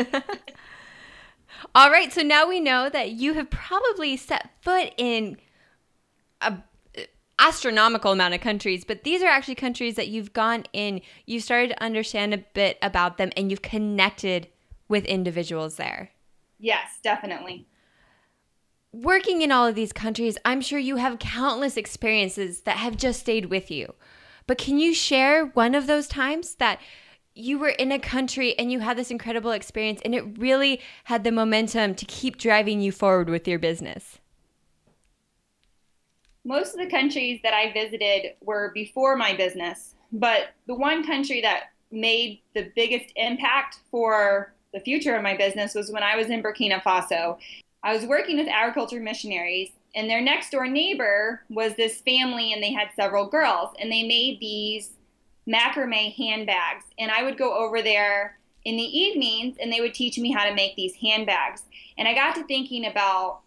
All 1.75 1.89
right, 1.89 2.13
so 2.13 2.21
now 2.21 2.47
we 2.47 2.59
know 2.59 2.89
that 2.89 3.11
you 3.11 3.33
have 3.33 3.49
probably 3.49 4.15
set 4.15 4.51
foot 4.61 4.93
in 4.97 5.37
a 6.41 6.57
astronomical 7.39 8.11
amount 8.11 8.33
of 8.33 8.41
countries, 8.41 8.83
but 8.83 9.03
these 9.03 9.21
are 9.21 9.27
actually 9.27 9.55
countries 9.55 9.95
that 9.95 10.09
you've 10.09 10.33
gone 10.33 10.65
in, 10.73 11.01
you 11.25 11.39
started 11.39 11.69
to 11.69 11.83
understand 11.83 12.33
a 12.33 12.37
bit 12.37 12.77
about 12.81 13.17
them, 13.17 13.31
and 13.35 13.49
you've 13.49 13.61
connected 13.61 14.47
with 14.87 15.05
individuals 15.05 15.77
there. 15.77 16.11
Yes, 16.59 16.99
definitely. 17.01 17.67
Working 18.91 19.41
in 19.41 19.51
all 19.51 19.67
of 19.67 19.75
these 19.75 19.93
countries, 19.93 20.37
I'm 20.43 20.61
sure 20.61 20.79
you 20.79 20.97
have 20.97 21.19
countless 21.19 21.77
experiences 21.77 22.61
that 22.61 22.77
have 22.77 22.97
just 22.97 23.19
stayed 23.19 23.45
with 23.45 23.71
you. 23.71 23.93
But 24.47 24.57
can 24.57 24.79
you 24.79 24.93
share 24.93 25.45
one 25.45 25.75
of 25.75 25.85
those 25.85 26.07
times 26.07 26.55
that 26.55 26.81
you 27.35 27.59
were 27.59 27.69
in 27.69 27.91
a 27.91 27.99
country 27.99 28.57
and 28.57 28.71
you 28.71 28.79
had 28.79 28.97
this 28.97 29.11
incredible 29.11 29.51
experience 29.51 30.01
and 30.03 30.15
it 30.15 30.39
really 30.39 30.81
had 31.05 31.23
the 31.23 31.31
momentum 31.31 31.93
to 31.95 32.05
keep 32.05 32.37
driving 32.37 32.81
you 32.81 32.91
forward 32.91 33.29
with 33.29 33.47
your 33.47 33.59
business? 33.59 34.17
Most 36.45 36.73
of 36.73 36.79
the 36.79 36.89
countries 36.89 37.39
that 37.43 37.53
I 37.53 37.73
visited 37.73 38.33
were 38.41 38.71
before 38.73 39.15
my 39.15 39.35
business, 39.35 39.95
but 40.11 40.49
the 40.67 40.75
one 40.75 41.05
country 41.05 41.41
that 41.41 41.71
made 41.91 42.41
the 42.53 42.71
biggest 42.75 43.11
impact 43.15 43.79
for 43.91 44.53
the 44.73 44.79
future 44.79 45.15
of 45.15 45.23
my 45.23 45.35
business 45.35 45.73
was 45.73 45.91
when 45.91 46.03
I 46.03 46.15
was 46.15 46.27
in 46.27 46.43
Burkina 46.43 46.81
Faso. 46.81 47.37
I 47.83 47.93
was 47.93 48.05
working 48.05 48.37
with 48.37 48.47
agriculture 48.47 48.99
missionaries, 48.99 49.71
and 49.95 50.09
their 50.09 50.21
next 50.21 50.51
door 50.51 50.67
neighbor 50.67 51.41
was 51.49 51.75
this 51.75 52.01
family, 52.01 52.53
and 52.53 52.61
they 52.61 52.71
had 52.71 52.89
several 52.95 53.27
girls, 53.27 53.73
and 53.79 53.91
they 53.91 54.03
made 54.03 54.39
these 54.39 54.91
macrame 55.47 56.13
handbags. 56.15 56.85
And 56.99 57.09
I 57.09 57.23
would 57.23 57.37
go 57.37 57.57
over 57.57 57.81
there 57.81 58.37
in 58.65 58.75
the 58.75 58.83
evenings, 58.83 59.57
and 59.59 59.71
they 59.71 59.81
would 59.81 59.93
teach 59.93 60.19
me 60.19 60.31
how 60.31 60.47
to 60.47 60.53
make 60.53 60.75
these 60.75 60.93
handbags. 60.95 61.63
And 61.97 62.07
I 62.07 62.13
got 62.13 62.35
to 62.35 62.43
thinking 62.43 62.85
about 62.85 63.41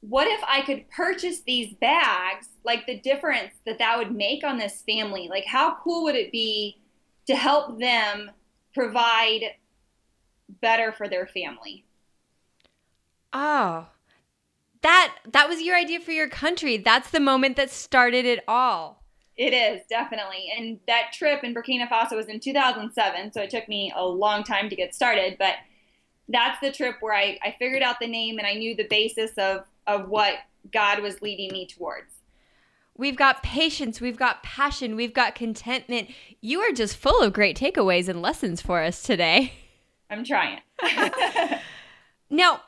what 0.00 0.28
if 0.28 0.40
I 0.46 0.62
could 0.62 0.88
purchase 0.90 1.40
these 1.40 1.74
bags? 1.74 2.48
Like 2.64 2.86
the 2.86 2.98
difference 3.00 3.54
that 3.66 3.78
that 3.78 3.98
would 3.98 4.14
make 4.14 4.44
on 4.44 4.58
this 4.58 4.82
family. 4.82 5.28
Like, 5.28 5.44
how 5.44 5.76
cool 5.82 6.04
would 6.04 6.14
it 6.14 6.32
be 6.32 6.80
to 7.26 7.34
help 7.34 7.78
them 7.78 8.30
provide 8.74 9.42
better 10.60 10.92
for 10.92 11.08
their 11.08 11.26
family? 11.26 11.84
Oh, 13.32 13.86
that 14.82 15.16
that 15.32 15.48
was 15.48 15.60
your 15.60 15.76
idea 15.76 16.00
for 16.00 16.12
your 16.12 16.28
country. 16.28 16.76
That's 16.76 17.10
the 17.10 17.20
moment 17.20 17.56
that 17.56 17.70
started 17.70 18.24
it 18.24 18.44
all. 18.46 19.02
It 19.36 19.52
is 19.52 19.82
definitely, 19.88 20.50
and 20.56 20.80
that 20.88 21.12
trip 21.12 21.44
in 21.44 21.54
Burkina 21.54 21.88
Faso 21.88 22.16
was 22.16 22.26
in 22.26 22.40
2007, 22.40 23.32
so 23.32 23.40
it 23.40 23.50
took 23.50 23.68
me 23.68 23.92
a 23.94 24.04
long 24.04 24.42
time 24.42 24.68
to 24.68 24.74
get 24.74 24.96
started. 24.96 25.36
But 25.38 25.54
that's 26.28 26.60
the 26.60 26.72
trip 26.72 26.96
where 27.00 27.14
I, 27.14 27.38
I 27.42 27.54
figured 27.56 27.82
out 27.82 28.00
the 28.00 28.08
name 28.08 28.38
and 28.38 28.46
I 28.46 28.54
knew 28.54 28.74
the 28.74 28.88
basis 28.88 29.30
of 29.38 29.64
of 29.88 30.08
what 30.08 30.34
God 30.70 31.00
was 31.00 31.20
leading 31.22 31.50
me 31.50 31.66
towards. 31.66 32.12
We've 32.96 33.16
got 33.16 33.42
patience, 33.42 34.00
we've 34.00 34.16
got 34.16 34.42
passion, 34.42 34.94
we've 34.94 35.14
got 35.14 35.34
contentment. 35.34 36.10
You 36.40 36.60
are 36.60 36.72
just 36.72 36.96
full 36.96 37.22
of 37.22 37.32
great 37.32 37.58
takeaways 37.58 38.08
and 38.08 38.20
lessons 38.20 38.60
for 38.60 38.82
us 38.82 39.02
today. 39.02 39.52
I'm 40.10 40.24
trying. 40.24 40.60
now, 42.30 42.62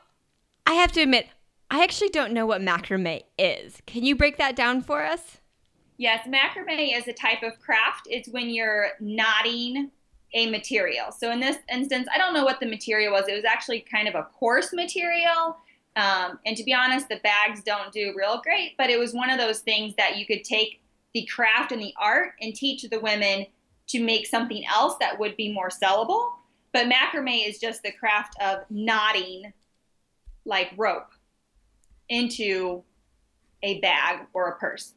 I 0.65 0.73
have 0.73 0.91
to 0.93 1.01
admit, 1.01 1.27
I 1.69 1.83
actually 1.83 2.09
don't 2.09 2.33
know 2.33 2.45
what 2.45 2.61
macrame 2.61 3.23
is. 3.37 3.81
Can 3.85 4.03
you 4.03 4.15
break 4.15 4.37
that 4.37 4.55
down 4.55 4.81
for 4.81 5.03
us? 5.03 5.37
Yes, 5.97 6.27
macrame 6.27 6.97
is 6.97 7.07
a 7.07 7.13
type 7.13 7.43
of 7.43 7.59
craft. 7.59 8.07
It's 8.09 8.29
when 8.29 8.49
you're 8.49 8.89
knotting 8.99 9.91
a 10.33 10.49
material. 10.49 11.11
So 11.11 11.31
in 11.31 11.39
this 11.39 11.57
instance, 11.71 12.07
I 12.13 12.17
don't 12.17 12.33
know 12.33 12.45
what 12.45 12.59
the 12.59 12.65
material 12.65 13.11
was. 13.11 13.27
It 13.27 13.35
was 13.35 13.45
actually 13.45 13.81
kind 13.81 14.07
of 14.07 14.15
a 14.15 14.23
coarse 14.23 14.73
material. 14.73 15.57
Um, 15.95 16.39
and 16.45 16.55
to 16.55 16.63
be 16.63 16.73
honest, 16.73 17.09
the 17.09 17.19
bags 17.23 17.63
don't 17.63 17.91
do 17.91 18.13
real 18.15 18.41
great, 18.43 18.77
but 18.77 18.89
it 18.89 18.97
was 18.97 19.13
one 19.13 19.29
of 19.29 19.37
those 19.37 19.59
things 19.59 19.93
that 19.97 20.17
you 20.17 20.25
could 20.25 20.43
take 20.43 20.81
the 21.13 21.25
craft 21.25 21.71
and 21.71 21.81
the 21.81 21.93
art 21.99 22.33
and 22.39 22.55
teach 22.55 22.83
the 22.83 22.99
women 22.99 23.45
to 23.87 24.01
make 24.01 24.25
something 24.25 24.63
else 24.65 24.95
that 25.01 25.19
would 25.19 25.35
be 25.35 25.51
more 25.51 25.69
sellable. 25.69 26.31
But 26.71 26.89
macrame 26.89 27.47
is 27.47 27.59
just 27.59 27.83
the 27.83 27.91
craft 27.91 28.35
of 28.41 28.59
knotting 28.69 29.51
like 30.45 30.71
rope 30.77 31.11
into 32.07 32.83
a 33.63 33.79
bag 33.79 34.21
or 34.33 34.49
a 34.49 34.57
purse. 34.57 34.93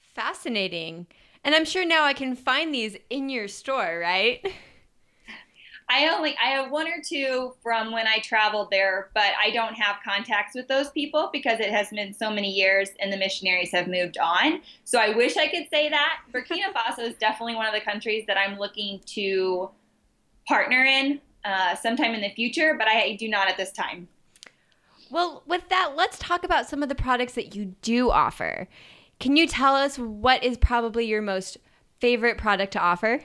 Fascinating. 0.00 1.06
And 1.42 1.54
I'm 1.54 1.64
sure 1.64 1.84
now 1.84 2.04
I 2.04 2.12
can 2.12 2.34
find 2.34 2.72
these 2.72 2.96
in 3.10 3.28
your 3.28 3.48
store, 3.48 3.98
right? 4.00 4.46
I 5.88 6.08
only 6.08 6.36
I 6.42 6.48
have 6.48 6.72
one 6.72 6.88
or 6.88 7.00
two 7.00 7.54
from 7.62 7.92
when 7.92 8.08
I 8.08 8.18
traveled 8.18 8.70
there, 8.72 9.10
but 9.14 9.32
I 9.40 9.50
don't 9.50 9.74
have 9.74 9.96
contacts 10.04 10.54
with 10.54 10.66
those 10.66 10.90
people 10.90 11.30
because 11.32 11.60
it 11.60 11.70
has 11.70 11.90
been 11.90 12.12
so 12.12 12.28
many 12.28 12.50
years 12.50 12.90
and 12.98 13.12
the 13.12 13.16
missionaries 13.16 13.70
have 13.70 13.86
moved 13.86 14.18
on. 14.18 14.62
So 14.84 14.98
I 14.98 15.14
wish 15.14 15.36
I 15.36 15.46
could 15.46 15.68
say 15.70 15.88
that. 15.88 16.18
Burkina 16.32 16.72
Faso 16.74 17.00
is 17.00 17.14
definitely 17.16 17.54
one 17.54 17.66
of 17.66 17.72
the 17.72 17.80
countries 17.80 18.24
that 18.26 18.36
I'm 18.36 18.58
looking 18.58 19.00
to 19.06 19.70
partner 20.48 20.84
in 20.84 21.20
uh, 21.44 21.76
sometime 21.76 22.14
in 22.14 22.20
the 22.20 22.30
future, 22.30 22.74
but 22.76 22.88
I 22.88 23.14
do 23.14 23.28
not 23.28 23.48
at 23.48 23.56
this 23.56 23.70
time. 23.70 24.08
Well, 25.08 25.44
with 25.46 25.68
that, 25.68 25.92
let's 25.94 26.18
talk 26.18 26.42
about 26.42 26.68
some 26.68 26.82
of 26.82 26.88
the 26.88 26.96
products 26.96 27.34
that 27.34 27.54
you 27.54 27.76
do 27.82 28.10
offer. 28.10 28.66
Can 29.20 29.36
you 29.36 29.46
tell 29.46 29.76
us 29.76 29.98
what 29.98 30.42
is 30.42 30.56
probably 30.56 31.06
your 31.06 31.22
most 31.22 31.58
favorite 32.00 32.38
product 32.38 32.72
to 32.72 32.80
offer? 32.80 33.20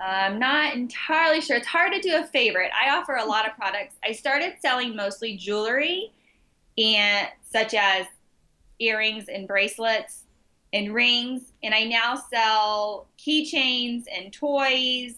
I'm 0.00 0.38
not 0.38 0.74
entirely 0.74 1.40
sure. 1.40 1.56
It's 1.56 1.66
hard 1.66 1.92
to 1.92 2.00
do 2.00 2.16
a 2.16 2.24
favorite. 2.24 2.70
I 2.72 2.90
offer 2.90 3.16
a 3.16 3.24
lot 3.24 3.48
of 3.48 3.56
products. 3.56 3.96
I 4.04 4.12
started 4.12 4.54
selling 4.60 4.94
mostly 4.94 5.36
jewelry 5.36 6.12
and 6.76 7.28
such 7.42 7.74
as 7.74 8.06
earrings 8.78 9.28
and 9.28 9.48
bracelets 9.48 10.24
and 10.72 10.94
rings, 10.94 11.52
and 11.62 11.74
I 11.74 11.84
now 11.84 12.14
sell 12.14 13.08
keychains 13.18 14.04
and 14.14 14.32
toys 14.32 15.16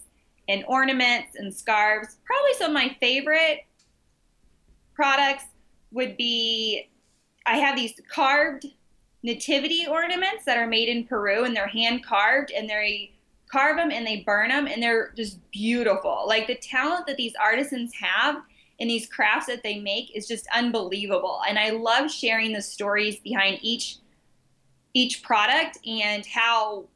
and 0.49 0.65
ornaments 0.67 1.37
and 1.37 1.53
scarves. 1.53 2.17
Probably 2.25 2.55
some 2.55 2.71
of 2.71 2.75
my 2.75 2.97
favorite 3.01 3.67
products 4.95 5.45
would 5.93 6.17
be 6.17 6.89
I 7.47 7.57
have 7.57 7.77
these 7.77 7.95
carved 8.13 8.67
nativity 9.23 9.87
ornaments 9.87 10.45
that 10.47 10.57
are 10.57 10.67
made 10.67 10.89
in 10.89 11.05
Peru 11.05 11.45
and 11.45 11.55
they're 11.55 11.67
hand 11.67 12.05
carved 12.05 12.53
and 12.53 12.69
they 12.69 13.13
carve 13.51 13.77
them 13.77 13.91
and 13.91 14.07
they 14.07 14.23
burn 14.27 14.49
them 14.49 14.67
and 14.67 14.83
they're 14.83 15.13
just 15.17 15.39
beautiful. 15.51 16.25
Like 16.27 16.47
the 16.47 16.57
talent 16.57 17.07
that 17.07 17.17
these 17.17 17.35
artisans 17.43 17.93
have 17.95 18.43
in 18.79 18.89
these 18.89 19.07
crafts 19.07 19.47
that 19.47 19.63
they 19.63 19.79
make 19.79 20.15
is 20.17 20.27
just 20.27 20.47
unbelievable. 20.55 21.43
And 21.49 21.59
I 21.59 21.71
love 21.71 22.11
sharing 22.11 22.53
the 22.53 22.63
stories 22.63 23.19
behind 23.21 23.59
each 23.63 23.97
each 24.93 25.23
product 25.23 25.79
and 25.87 26.27
how 26.27 26.89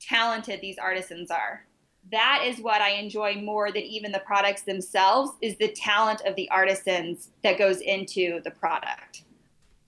talented 0.00 0.60
these 0.60 0.78
artisans 0.78 1.32
are. 1.32 1.66
That 2.12 2.44
is 2.46 2.60
what 2.60 2.80
I 2.80 2.90
enjoy 2.90 3.34
more 3.42 3.72
than 3.72 3.82
even 3.82 4.12
the 4.12 4.20
products 4.20 4.62
themselves 4.62 5.32
is 5.42 5.56
the 5.56 5.72
talent 5.72 6.22
of 6.24 6.36
the 6.36 6.48
artisans 6.50 7.30
that 7.42 7.58
goes 7.58 7.80
into 7.80 8.40
the 8.44 8.52
product. 8.52 9.22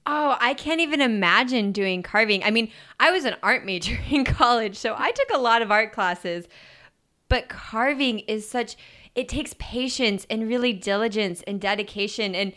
Oh, 0.04 0.37
I 0.40 0.54
can't 0.54 0.80
even 0.80 1.00
imagine 1.00 1.71
doing 1.73 2.02
carving. 2.02 2.42
I 2.42 2.50
mean, 2.50 2.71
I 2.99 3.12
was 3.12 3.25
an 3.25 3.37
art 3.42 3.64
major 3.64 3.99
in 4.11 4.25
college, 4.25 4.76
so 4.76 4.94
I 4.99 5.12
took 5.12 5.30
a 5.32 5.38
lot 5.38 5.62
of 5.62 5.71
art 5.71 5.92
classes. 5.92 6.47
But 7.28 7.49
carving 7.49 8.21
is 8.21 8.49
such 8.49 8.76
it 9.14 9.28
takes 9.28 9.54
patience 9.59 10.26
and 10.30 10.49
really 10.49 10.73
diligence 10.73 11.42
and 11.47 11.61
dedication 11.61 12.35
and 12.35 12.52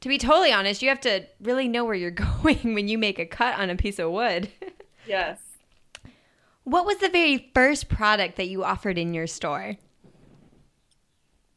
to 0.00 0.08
be 0.08 0.18
totally 0.18 0.52
honest, 0.52 0.82
you 0.82 0.88
have 0.88 1.00
to 1.00 1.26
really 1.40 1.68
know 1.68 1.84
where 1.84 1.94
you're 1.94 2.10
going 2.42 2.74
when 2.74 2.88
you 2.88 2.98
make 2.98 3.18
a 3.18 3.26
cut 3.26 3.58
on 3.58 3.70
a 3.70 3.76
piece 3.76 3.98
of 3.98 4.10
wood. 4.10 4.48
Yes. 5.06 5.40
What 6.64 6.84
was 6.84 6.98
the 6.98 7.08
very 7.08 7.50
first 7.54 7.88
product 7.88 8.36
that 8.36 8.48
you 8.48 8.62
offered 8.62 8.98
in 8.98 9.14
your 9.14 9.26
store? 9.26 9.76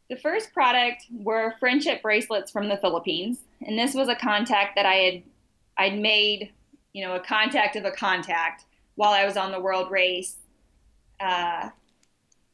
The 0.09 0.15
first 0.15 0.53
product 0.53 1.05
were 1.11 1.53
friendship 1.59 2.01
bracelets 2.01 2.49
from 2.49 2.69
the 2.69 2.77
Philippines, 2.77 3.41
and 3.61 3.77
this 3.77 3.93
was 3.93 4.07
a 4.07 4.15
contact 4.15 4.75
that 4.75 4.85
I 4.85 4.93
had 4.93 5.23
I'd 5.77 5.97
made, 5.97 6.51
you 6.93 7.05
know, 7.05 7.15
a 7.15 7.19
contact 7.19 7.75
of 7.75 7.85
a 7.85 7.91
contact 7.91 8.65
while 8.95 9.11
I 9.11 9.25
was 9.25 9.37
on 9.37 9.51
the 9.51 9.59
world 9.59 9.91
race. 9.91 10.35
Uh, 11.19 11.69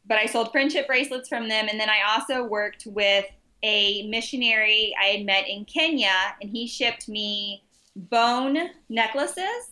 but 0.06 0.18
I 0.18 0.26
sold 0.26 0.52
friendship 0.52 0.88
bracelets 0.88 1.30
from 1.30 1.48
them, 1.50 1.68
and 1.70 1.80
then 1.80 1.90
I 1.90 2.00
also 2.14 2.44
worked 2.44 2.88
with 2.88 3.26
a 3.62 4.08
missionary 4.08 4.96
I 5.00 5.06
had 5.06 5.26
met 5.26 5.48
in 5.48 5.66
Kenya, 5.66 6.36
and 6.42 6.50
he 6.50 6.66
shipped 6.66 7.08
me 7.08 7.64
bone 7.96 8.58
necklaces 8.88 9.72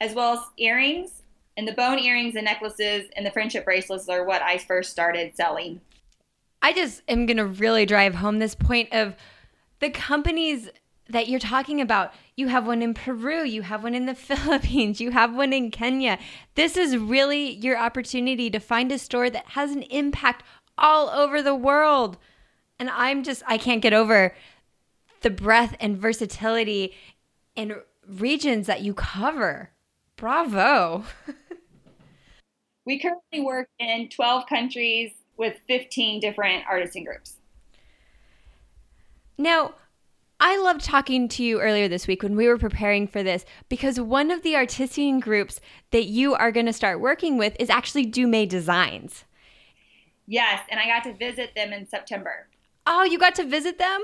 as 0.00 0.14
well 0.14 0.34
as 0.34 0.40
earrings. 0.58 1.22
And 1.56 1.68
the 1.68 1.72
bone 1.72 2.00
earrings 2.00 2.34
and 2.34 2.44
necklaces 2.44 3.08
and 3.16 3.24
the 3.24 3.30
friendship 3.30 3.64
bracelets 3.64 4.08
are 4.08 4.24
what 4.24 4.42
I 4.42 4.58
first 4.58 4.90
started 4.90 5.36
selling. 5.36 5.80
I 6.60 6.72
just 6.72 7.02
am 7.08 7.26
going 7.26 7.36
to 7.36 7.46
really 7.46 7.86
drive 7.86 8.16
home 8.16 8.38
this 8.38 8.54
point 8.54 8.92
of 8.92 9.14
the 9.80 9.90
companies 9.90 10.68
that 11.08 11.28
you're 11.28 11.40
talking 11.40 11.80
about. 11.80 12.12
You 12.36 12.48
have 12.48 12.66
one 12.66 12.82
in 12.82 12.94
Peru, 12.94 13.44
you 13.44 13.62
have 13.62 13.82
one 13.82 13.94
in 13.94 14.06
the 14.06 14.14
Philippines, 14.14 15.00
you 15.00 15.10
have 15.10 15.34
one 15.34 15.52
in 15.52 15.70
Kenya. 15.70 16.18
This 16.54 16.76
is 16.76 16.96
really 16.96 17.50
your 17.50 17.78
opportunity 17.78 18.50
to 18.50 18.58
find 18.58 18.90
a 18.90 18.98
store 18.98 19.30
that 19.30 19.46
has 19.48 19.72
an 19.72 19.82
impact 19.82 20.42
all 20.76 21.08
over 21.10 21.42
the 21.42 21.54
world. 21.54 22.18
And 22.78 22.90
I'm 22.90 23.22
just, 23.22 23.42
I 23.46 23.58
can't 23.58 23.82
get 23.82 23.92
over 23.92 24.34
the 25.20 25.30
breadth 25.30 25.76
and 25.80 25.96
versatility 25.96 26.94
and 27.56 27.76
regions 28.06 28.66
that 28.66 28.82
you 28.82 28.94
cover. 28.94 29.70
Bravo. 30.16 31.04
we 32.84 32.98
currently 32.98 33.40
work 33.40 33.68
in 33.78 34.08
12 34.08 34.46
countries 34.46 35.12
with 35.36 35.56
15 35.66 36.20
different 36.20 36.64
artisan 36.68 37.04
groups. 37.04 37.36
Now, 39.36 39.74
I 40.40 40.58
loved 40.58 40.82
talking 40.82 41.28
to 41.28 41.44
you 41.44 41.60
earlier 41.60 41.88
this 41.88 42.06
week 42.06 42.22
when 42.22 42.36
we 42.36 42.48
were 42.48 42.58
preparing 42.58 43.06
for 43.06 43.22
this 43.22 43.44
because 43.68 44.00
one 44.00 44.30
of 44.30 44.42
the 44.42 44.56
artisan 44.56 45.20
groups 45.20 45.60
that 45.92 46.06
you 46.06 46.34
are 46.34 46.50
going 46.50 46.66
to 46.66 46.72
start 46.72 47.00
working 47.00 47.38
with 47.38 47.56
is 47.60 47.70
actually 47.70 48.06
Deux 48.06 48.26
Mains 48.26 48.50
Designs. 48.50 49.24
Yes, 50.26 50.62
and 50.70 50.80
I 50.80 50.86
got 50.86 51.04
to 51.04 51.12
visit 51.14 51.54
them 51.54 51.72
in 51.72 51.86
September. 51.86 52.48
Oh, 52.86 53.04
you 53.04 53.18
got 53.18 53.34
to 53.36 53.44
visit 53.44 53.78
them? 53.78 54.02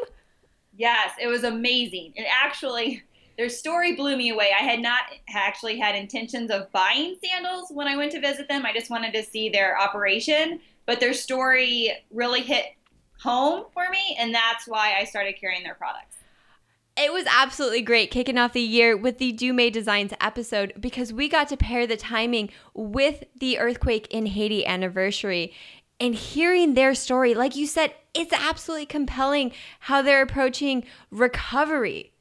Yes, 0.76 1.12
it 1.20 1.26
was 1.26 1.44
amazing. 1.44 2.12
And 2.16 2.26
actually, 2.30 3.02
their 3.36 3.48
story 3.48 3.96
blew 3.96 4.16
me 4.16 4.30
away. 4.30 4.50
I 4.58 4.62
had 4.62 4.80
not 4.80 5.02
actually 5.28 5.78
had 5.78 5.94
intentions 5.94 6.50
of 6.50 6.70
buying 6.72 7.16
sandals 7.24 7.68
when 7.70 7.88
I 7.88 7.96
went 7.96 8.12
to 8.12 8.20
visit 8.20 8.48
them. 8.48 8.64
I 8.64 8.72
just 8.72 8.90
wanted 8.90 9.12
to 9.14 9.22
see 9.22 9.48
their 9.48 9.78
operation, 9.80 10.60
but 10.86 11.00
their 11.00 11.12
story 11.12 11.92
really 12.10 12.42
hit 12.42 12.66
home 13.20 13.64
for 13.74 13.90
me, 13.90 14.16
and 14.18 14.34
that's 14.34 14.66
why 14.68 14.94
I 14.98 15.04
started 15.04 15.34
carrying 15.40 15.62
their 15.62 15.74
products. 15.74 16.16
It 17.02 17.14
was 17.14 17.24
absolutely 17.34 17.80
great 17.80 18.10
kicking 18.10 18.36
off 18.36 18.52
the 18.52 18.60
year 18.60 18.94
with 18.94 19.16
the 19.16 19.32
Deux 19.32 19.54
Mains 19.54 19.72
Designs 19.72 20.12
episode 20.20 20.74
because 20.78 21.14
we 21.14 21.30
got 21.30 21.48
to 21.48 21.56
pair 21.56 21.86
the 21.86 21.96
timing 21.96 22.50
with 22.74 23.24
the 23.34 23.58
earthquake 23.58 24.06
in 24.10 24.26
Haiti 24.26 24.66
anniversary 24.66 25.54
and 25.98 26.14
hearing 26.14 26.74
their 26.74 26.94
story. 26.94 27.32
Like 27.32 27.56
you 27.56 27.66
said, 27.66 27.94
it's 28.12 28.34
absolutely 28.34 28.84
compelling 28.84 29.52
how 29.80 30.02
they're 30.02 30.20
approaching 30.20 30.84
recovery 31.10 32.12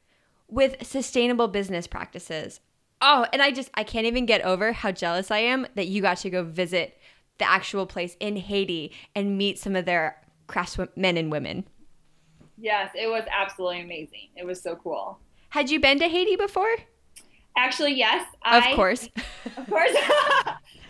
with 0.48 0.86
sustainable 0.86 1.48
business 1.48 1.86
practices. 1.86 2.60
Oh, 3.02 3.26
and 3.34 3.42
I 3.42 3.50
just 3.50 3.68
I 3.74 3.84
can't 3.84 4.06
even 4.06 4.24
get 4.24 4.40
over 4.40 4.72
how 4.72 4.92
jealous 4.92 5.30
I 5.30 5.40
am 5.40 5.66
that 5.74 5.88
you 5.88 6.00
got 6.00 6.16
to 6.18 6.30
go 6.30 6.42
visit 6.42 6.98
the 7.36 7.46
actual 7.46 7.84
place 7.84 8.16
in 8.18 8.36
Haiti 8.36 8.92
and 9.14 9.36
meet 9.36 9.58
some 9.58 9.76
of 9.76 9.84
their 9.84 10.16
craftsmen 10.46 11.18
and 11.18 11.30
women. 11.30 11.66
Yes, 12.60 12.90
it 12.94 13.08
was 13.08 13.24
absolutely 13.30 13.80
amazing. 13.80 14.28
It 14.36 14.44
was 14.44 14.60
so 14.60 14.76
cool. 14.76 15.18
Had 15.48 15.70
you 15.70 15.80
been 15.80 15.98
to 15.98 16.08
Haiti 16.08 16.36
before? 16.36 16.76
Actually, 17.56 17.94
yes. 17.94 18.26
Of 18.44 18.62
I, 18.64 18.74
course. 18.74 19.08
of 19.56 19.66
course. 19.68 19.90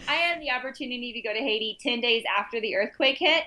I 0.09 0.15
had 0.15 0.41
the 0.43 0.51
opportunity 0.51 1.13
to 1.13 1.21
go 1.21 1.33
to 1.33 1.39
Haiti 1.39 1.79
10 1.81 2.01
days 2.01 2.25
after 2.37 2.61
the 2.61 2.75
earthquake 2.75 3.19
hit. 3.19 3.45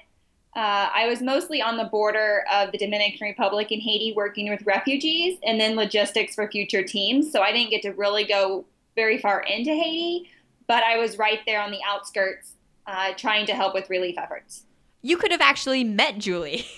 Uh, 0.56 0.88
I 0.94 1.08
was 1.08 1.22
mostly 1.22 1.62
on 1.62 1.77
the 1.77 1.86
border 1.86 2.46
of 2.51 2.72
the 2.72 2.77
Dominican 2.77 3.27
Republic 3.27 3.72
and 3.72 3.82
Haiti 3.82 4.13
working 4.15 4.50
with 4.50 4.62
refugees 4.65 5.39
and 5.44 5.60
then 5.60 5.75
logistics 5.75 6.36
for 6.36 6.50
future 6.50 6.84
teams. 6.84 7.32
So 7.32 7.42
I 7.42 7.51
didn't 7.51 7.72
get 7.72 7.82
to 7.82 7.92
really 7.92 8.24
go 8.24 8.65
very 8.96 9.18
far 9.18 9.42
into 9.42 9.72
Haiti, 9.72 10.30
but 10.68 10.84
I 10.84 10.98
was 10.98 11.18
right 11.18 11.39
there 11.46 11.60
on 11.60 11.72
the 11.72 11.80
outskirts 11.86 12.53
uh, 12.86 13.13
trying 13.18 13.46
to 13.48 13.56
help 13.56 13.74
with 13.74 13.89
relief 13.89 14.15
efforts. 14.18 14.63
You 15.01 15.18
could 15.18 15.32
have 15.32 15.42
actually 15.42 15.84
met 15.84 16.20
Julie. 16.20 16.65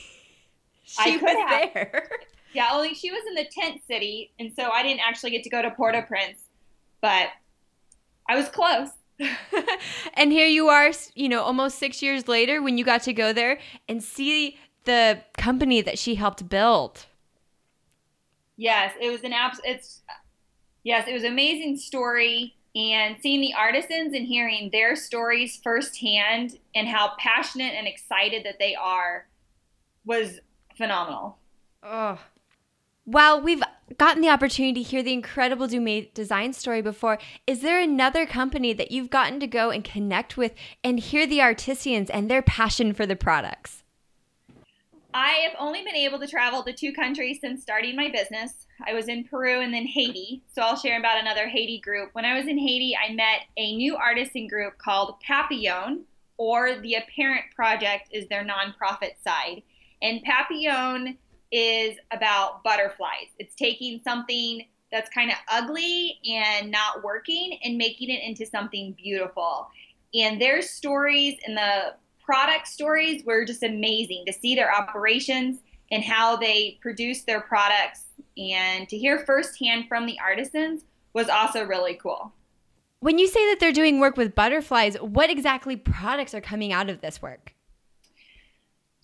she 0.86 1.16
I 1.16 1.18
could 1.18 1.24
was 1.24 1.50
have. 1.50 1.74
there. 1.74 2.10
Yeah, 2.54 2.70
only 2.72 2.94
she 2.94 3.12
was 3.12 3.22
in 3.28 3.36
the 3.36 3.46
tent 3.52 3.82
city, 3.86 4.32
and 4.40 4.50
so 4.56 4.70
I 4.70 4.82
didn't 4.82 5.02
actually 5.06 5.32
get 5.32 5.44
to 5.44 5.50
go 5.50 5.62
to 5.62 5.72
Port-au-Prince, 5.72 6.40
but 7.02 7.28
I 8.30 8.38
was 8.38 8.48
close. 8.48 8.92
and 10.14 10.32
here 10.32 10.48
you 10.48 10.70
are, 10.70 10.92
you 11.16 11.28
know, 11.28 11.42
almost 11.42 11.78
six 11.78 12.02
years 12.02 12.30
later 12.30 12.62
when 12.62 12.78
you 12.78 12.86
got 12.86 13.02
to 13.04 13.14
go 13.14 13.34
there 13.34 13.60
and 13.90 14.02
see 14.02 14.58
the 14.86 15.22
company 15.38 15.82
that 15.82 16.00
she 16.00 16.16
helped 16.16 16.48
build. 16.48 17.08
Yes, 18.56 18.94
it 19.02 19.10
was 19.10 19.24
an 19.24 19.34
abs. 19.34 19.60
It's 19.66 20.02
yes, 20.84 21.10
it 21.10 21.14
was 21.14 21.24
an 21.24 21.34
amazing 21.34 21.76
story, 21.76 22.56
and 22.74 23.18
seeing 23.22 23.42
the 23.42 23.54
artisans 23.54 24.14
and 24.14 24.26
hearing 24.26 24.70
their 24.72 24.96
stories 24.96 25.60
firsthand 25.62 26.58
and 26.74 26.88
how 26.88 27.14
passionate 27.20 27.74
and 27.74 27.86
excited 27.86 28.46
that 28.46 28.60
they 28.60 28.76
are 28.76 29.28
was 30.06 30.40
phenomenal. 30.76 31.38
Oh, 31.84 32.20
while 33.06 33.40
we've 33.40 33.62
gotten 33.98 34.22
the 34.22 34.30
opportunity 34.30 34.84
to 34.84 34.90
hear 34.90 35.04
the 35.04 35.14
incredible 35.14 35.68
Deux 35.68 35.80
Mains 35.80 36.08
design 36.14 36.54
story 36.54 36.82
before, 36.82 37.20
is 37.46 37.62
there 37.62 37.80
another 37.80 38.26
company 38.26 38.74
that 38.74 38.92
you've 38.92 39.12
gotten 39.12 39.40
to 39.40 39.48
go 39.48 39.70
and 39.70 39.84
connect 39.84 40.38
with 40.38 40.54
and 40.84 41.00
hear 41.00 41.28
the 41.28 41.42
artisans 41.42 42.10
and 42.10 42.30
their 42.30 42.42
passion 42.42 42.94
for 42.94 43.06
the 43.06 43.16
products? 43.16 43.84
I 45.14 45.34
have 45.48 45.54
only 45.60 45.84
been 45.84 45.96
able 45.96 46.20
to 46.20 46.28
travel 46.28 46.64
to 46.64 46.74
two 46.74 46.92
countries 46.92 47.38
since 47.40 47.62
starting 47.62 47.96
my 47.96 48.10
business. 48.10 48.66
I 48.86 48.94
was 48.94 49.08
in 49.08 49.24
Peru 49.24 49.62
and 49.62 49.74
then 49.74 49.86
Haiti. 49.86 50.42
So 50.52 50.62
I'll 50.62 50.76
share 50.76 51.00
about 51.00 51.22
another 51.22 51.48
Haiti 51.48 51.80
group. 51.80 52.10
When 52.14 52.26
I 52.26 52.38
was 52.38 52.48
in 52.48 52.58
Haiti, 52.58 52.98
I 52.98 53.14
met 53.14 53.42
a 53.56 53.78
new 53.78 53.96
artisan 53.96 54.48
group 54.48 54.78
called 54.78 55.20
Papillon, 55.22 56.06
or 56.38 56.82
the 56.82 56.96
Apparent 56.96 57.46
Project 57.56 58.10
is 58.12 58.28
their 58.28 58.44
nonprofit 58.44 59.14
side. 59.24 59.62
And 60.02 60.22
Papillon 60.24 61.18
is 61.52 61.98
about 62.12 62.64
butterflies. 62.64 63.30
It's 63.40 63.56
taking 63.56 64.02
something 64.04 64.66
that's 64.92 65.10
kind 65.10 65.32
of 65.32 65.38
ugly 65.50 66.20
and 66.30 66.72
not 66.72 67.04
working 67.04 67.60
and 67.64 67.78
making 67.78 68.10
it 68.10 68.24
into 68.24 68.46
something 68.46 68.96
beautiful. 69.02 69.68
And 70.14 70.42
their 70.42 70.62
stories 70.62 71.36
and 71.46 71.58
the 71.58 71.96
product 72.24 72.68
stories 72.68 73.24
were 73.26 73.46
just 73.46 73.64
amazing 73.64 74.24
to 74.28 74.34
see 74.34 74.56
their 74.56 74.74
operations 74.74 75.60
and 75.92 76.04
how 76.04 76.36
they 76.36 76.80
produce 76.82 77.24
their 77.24 77.42
products 77.42 78.04
and 78.38 78.90
to 78.90 78.98
hear 78.98 79.20
firsthand 79.20 79.88
from 79.88 80.06
the 80.06 80.18
artisans 80.20 80.84
was 81.14 81.30
also 81.30 81.66
really 81.66 81.96
cool. 81.96 82.34
When 83.00 83.20
you 83.20 83.28
say 83.28 83.46
that 83.50 83.60
they're 83.60 83.72
doing 83.72 84.00
work 84.00 84.18
with 84.18 84.36
butterflies, 84.36 84.96
what 84.96 85.30
exactly 85.30 85.76
products 85.76 86.34
are 86.34 86.42
coming 86.42 86.74
out 86.74 86.90
of 86.90 87.02
this 87.02 87.22
work? 87.22 87.55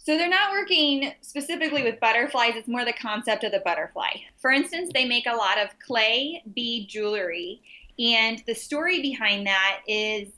So 0.04 0.18
they're 0.18 0.28
not 0.28 0.52
working 0.52 1.14
specifically 1.22 1.84
with 1.84 2.00
butterflies, 2.00 2.54
it's 2.56 2.68
more 2.68 2.84
the 2.84 2.94
concept 2.94 3.44
of 3.44 3.52
the 3.52 3.60
butterfly. 3.60 4.10
For 4.38 4.52
instance, 4.52 4.90
they 4.94 5.06
make 5.06 5.28
a 5.28 5.36
lot 5.36 5.60
of 5.60 5.70
clay 5.78 6.42
bead 6.56 6.88
jewelry, 6.90 7.62
and 8.00 8.42
the 8.48 8.56
story 8.56 9.00
behind 9.00 9.46
that 9.46 9.82
is 9.88 10.30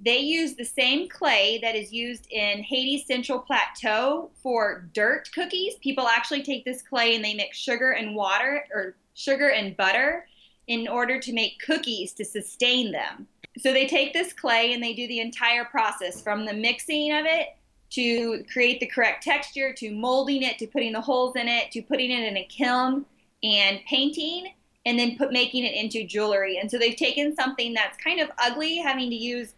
they 0.00 0.18
use 0.18 0.56
the 0.56 0.64
same 0.64 1.08
clay 1.08 1.60
that 1.62 1.76
is 1.76 1.92
used 1.92 2.26
in 2.32 2.64
Haiti's 2.64 3.06
Central 3.06 3.38
Plateau 3.38 4.30
for 4.42 4.88
dirt 4.92 5.28
cookies. 5.32 5.74
People 5.76 6.08
actually 6.08 6.42
take 6.42 6.64
this 6.64 6.82
clay 6.82 7.14
and 7.14 7.24
they 7.24 7.34
mix 7.34 7.56
sugar 7.56 7.92
and 7.92 8.16
water 8.16 8.64
or 8.74 8.96
sugar 9.14 9.50
and 9.50 9.76
butter 9.76 10.26
in 10.66 10.88
order 10.88 11.20
to 11.20 11.32
make 11.32 11.60
cookies 11.64 12.12
to 12.14 12.24
sustain 12.24 12.90
them. 12.90 13.28
So 13.58 13.72
they 13.72 13.86
take 13.86 14.12
this 14.12 14.32
clay 14.32 14.72
and 14.72 14.82
they 14.82 14.94
do 14.94 15.06
the 15.06 15.20
entire 15.20 15.64
process 15.64 16.20
from 16.20 16.44
the 16.44 16.54
mixing 16.54 17.12
of 17.12 17.24
it 17.24 17.50
to 17.92 18.44
create 18.52 18.80
the 18.80 18.86
correct 18.86 19.22
texture 19.22 19.72
to 19.74 19.94
molding 19.94 20.42
it 20.42 20.58
to 20.58 20.66
putting 20.66 20.92
the 20.92 21.00
holes 21.00 21.36
in 21.36 21.48
it 21.48 21.70
to 21.70 21.82
putting 21.82 22.10
it 22.10 22.24
in 22.24 22.36
a 22.36 22.44
kiln 22.44 23.04
and 23.42 23.80
painting 23.88 24.52
and 24.84 24.98
then 24.98 25.16
put 25.16 25.32
making 25.32 25.64
it 25.64 25.74
into 25.74 26.04
jewelry. 26.04 26.58
And 26.58 26.70
so 26.70 26.78
they've 26.78 26.96
taken 26.96 27.34
something 27.34 27.72
that's 27.72 27.96
kind 28.02 28.20
of 28.20 28.30
ugly 28.38 28.76
having 28.76 29.10
to 29.10 29.16
use 29.16 29.54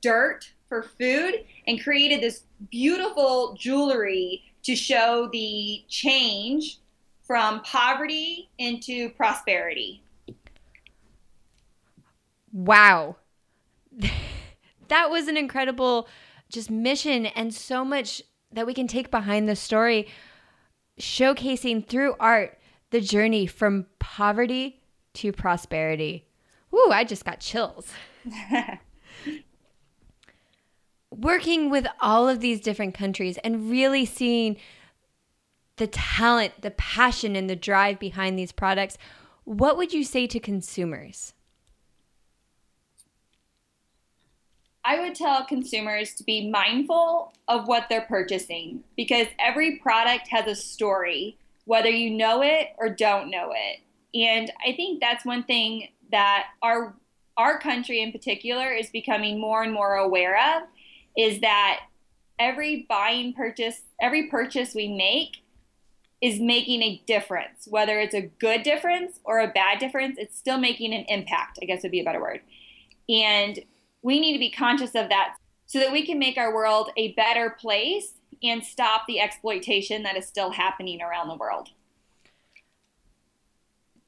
dirt 0.00 0.50
for 0.68 0.82
food 0.82 1.44
and 1.66 1.82
created 1.82 2.20
this 2.20 2.42
beautiful 2.70 3.54
jewelry 3.58 4.42
to 4.64 4.74
show 4.74 5.28
the 5.32 5.84
change 5.88 6.78
from 7.22 7.60
poverty 7.62 8.48
into 8.58 9.10
prosperity. 9.10 10.02
Wow. 12.52 13.16
that 14.88 15.10
was 15.10 15.28
an 15.28 15.36
incredible 15.36 16.08
just 16.50 16.70
mission 16.70 17.26
and 17.26 17.54
so 17.54 17.84
much 17.84 18.22
that 18.52 18.66
we 18.66 18.74
can 18.74 18.86
take 18.86 19.10
behind 19.10 19.48
the 19.48 19.56
story 19.56 20.08
showcasing 20.98 21.86
through 21.86 22.14
art 22.18 22.58
the 22.90 23.00
journey 23.00 23.46
from 23.46 23.86
poverty 23.98 24.80
to 25.14 25.32
prosperity. 25.32 26.26
Ooh, 26.74 26.90
I 26.90 27.04
just 27.04 27.24
got 27.24 27.40
chills. 27.40 27.92
working 31.10 31.70
with 31.70 31.86
all 32.00 32.28
of 32.28 32.40
these 32.40 32.60
different 32.60 32.94
countries 32.94 33.38
and 33.38 33.70
really 33.70 34.04
seeing 34.04 34.56
the 35.76 35.86
talent, 35.86 36.52
the 36.60 36.70
passion, 36.72 37.36
and 37.36 37.48
the 37.48 37.56
drive 37.56 37.98
behind 37.98 38.38
these 38.38 38.52
products, 38.52 38.98
what 39.44 39.76
would 39.76 39.92
you 39.92 40.04
say 40.04 40.26
to 40.26 40.40
consumers? 40.40 41.34
I 44.88 45.00
would 45.00 45.14
tell 45.14 45.44
consumers 45.44 46.14
to 46.14 46.24
be 46.24 46.48
mindful 46.48 47.34
of 47.46 47.68
what 47.68 47.90
they're 47.90 48.06
purchasing 48.08 48.84
because 48.96 49.26
every 49.38 49.76
product 49.76 50.28
has 50.28 50.46
a 50.46 50.54
story, 50.54 51.36
whether 51.66 51.90
you 51.90 52.08
know 52.08 52.42
it 52.42 52.68
or 52.78 52.88
don't 52.88 53.30
know 53.30 53.52
it. 53.54 53.80
And 54.18 54.50
I 54.66 54.72
think 54.72 55.00
that's 55.00 55.26
one 55.26 55.42
thing 55.42 55.88
that 56.10 56.46
our 56.62 56.94
our 57.36 57.58
country 57.58 58.00
in 58.00 58.12
particular 58.12 58.72
is 58.72 58.88
becoming 58.88 59.38
more 59.38 59.62
and 59.62 59.74
more 59.74 59.96
aware 59.96 60.56
of 60.56 60.62
is 61.18 61.40
that 61.42 61.80
every 62.38 62.86
buying 62.88 63.34
purchase, 63.34 63.82
every 64.00 64.28
purchase 64.28 64.74
we 64.74 64.88
make 64.88 65.42
is 66.22 66.40
making 66.40 66.80
a 66.80 67.02
difference. 67.06 67.68
Whether 67.68 68.00
it's 68.00 68.14
a 68.14 68.22
good 68.22 68.62
difference 68.62 69.20
or 69.22 69.40
a 69.40 69.48
bad 69.48 69.80
difference, 69.80 70.16
it's 70.18 70.38
still 70.38 70.58
making 70.58 70.94
an 70.94 71.04
impact, 71.08 71.58
I 71.62 71.66
guess 71.66 71.82
would 71.82 71.92
be 71.92 72.00
a 72.00 72.04
better 72.04 72.22
word. 72.22 72.40
And 73.06 73.60
we 74.02 74.20
need 74.20 74.32
to 74.32 74.38
be 74.38 74.50
conscious 74.50 74.94
of 74.94 75.08
that 75.08 75.36
so 75.66 75.78
that 75.78 75.92
we 75.92 76.04
can 76.04 76.18
make 76.18 76.38
our 76.38 76.54
world 76.54 76.90
a 76.96 77.12
better 77.12 77.50
place 77.50 78.14
and 78.42 78.64
stop 78.64 79.02
the 79.06 79.20
exploitation 79.20 80.02
that 80.04 80.16
is 80.16 80.26
still 80.26 80.50
happening 80.50 81.02
around 81.02 81.28
the 81.28 81.34
world. 81.34 81.70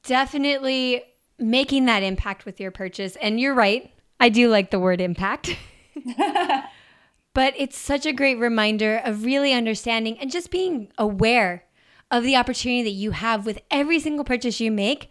Definitely 0.03 1.03
making 1.37 1.85
that 1.85 2.03
impact 2.03 2.45
with 2.45 2.59
your 2.59 2.71
purchase. 2.71 3.15
And 3.17 3.39
you're 3.39 3.53
right, 3.53 3.91
I 4.19 4.29
do 4.29 4.49
like 4.49 4.71
the 4.71 4.79
word 4.79 5.01
impact. 5.01 5.55
But 7.33 7.53
it's 7.57 7.77
such 7.77 8.05
a 8.05 8.13
great 8.13 8.39
reminder 8.39 8.97
of 8.97 9.23
really 9.23 9.53
understanding 9.53 10.17
and 10.19 10.31
just 10.31 10.51
being 10.51 10.91
aware 10.97 11.63
of 12.09 12.23
the 12.23 12.35
opportunity 12.35 12.83
that 12.83 12.89
you 12.89 13.11
have 13.11 13.45
with 13.45 13.61
every 13.71 13.99
single 13.99 14.25
purchase 14.25 14.59
you 14.59 14.69
make 14.69 15.09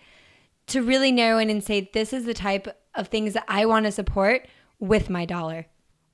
to 0.67 0.83
really 0.83 1.11
narrow 1.11 1.39
in 1.39 1.49
and 1.49 1.65
say, 1.65 1.91
this 1.93 2.13
is 2.13 2.27
the 2.27 2.35
type 2.35 2.77
of 2.95 3.09
things 3.09 3.33
that 3.33 3.45
I 3.49 3.65
want 3.65 3.87
to 3.87 3.93
support 3.93 4.47
with 4.81 5.09
my 5.09 5.25
dollar. 5.25 5.67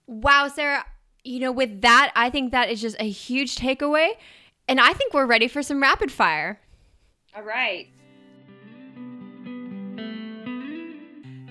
Wow, 0.07 0.49
Sarah, 0.49 0.85
you 1.25 1.41
know, 1.41 1.53
with 1.53 1.81
that, 1.81 2.13
I 2.15 2.31
think 2.31 2.53
that 2.53 2.71
is 2.71 2.81
just 2.81 2.97
a 3.01 3.09
huge 3.09 3.57
takeaway. 3.57 4.11
And 4.69 4.81
I 4.81 4.93
think 4.93 5.15
we're 5.15 5.27
ready 5.27 5.49
for 5.49 5.63
some 5.63 5.81
rapid 5.81 6.11
fire. 6.11 6.61
All 7.35 7.43
right. 7.43 7.89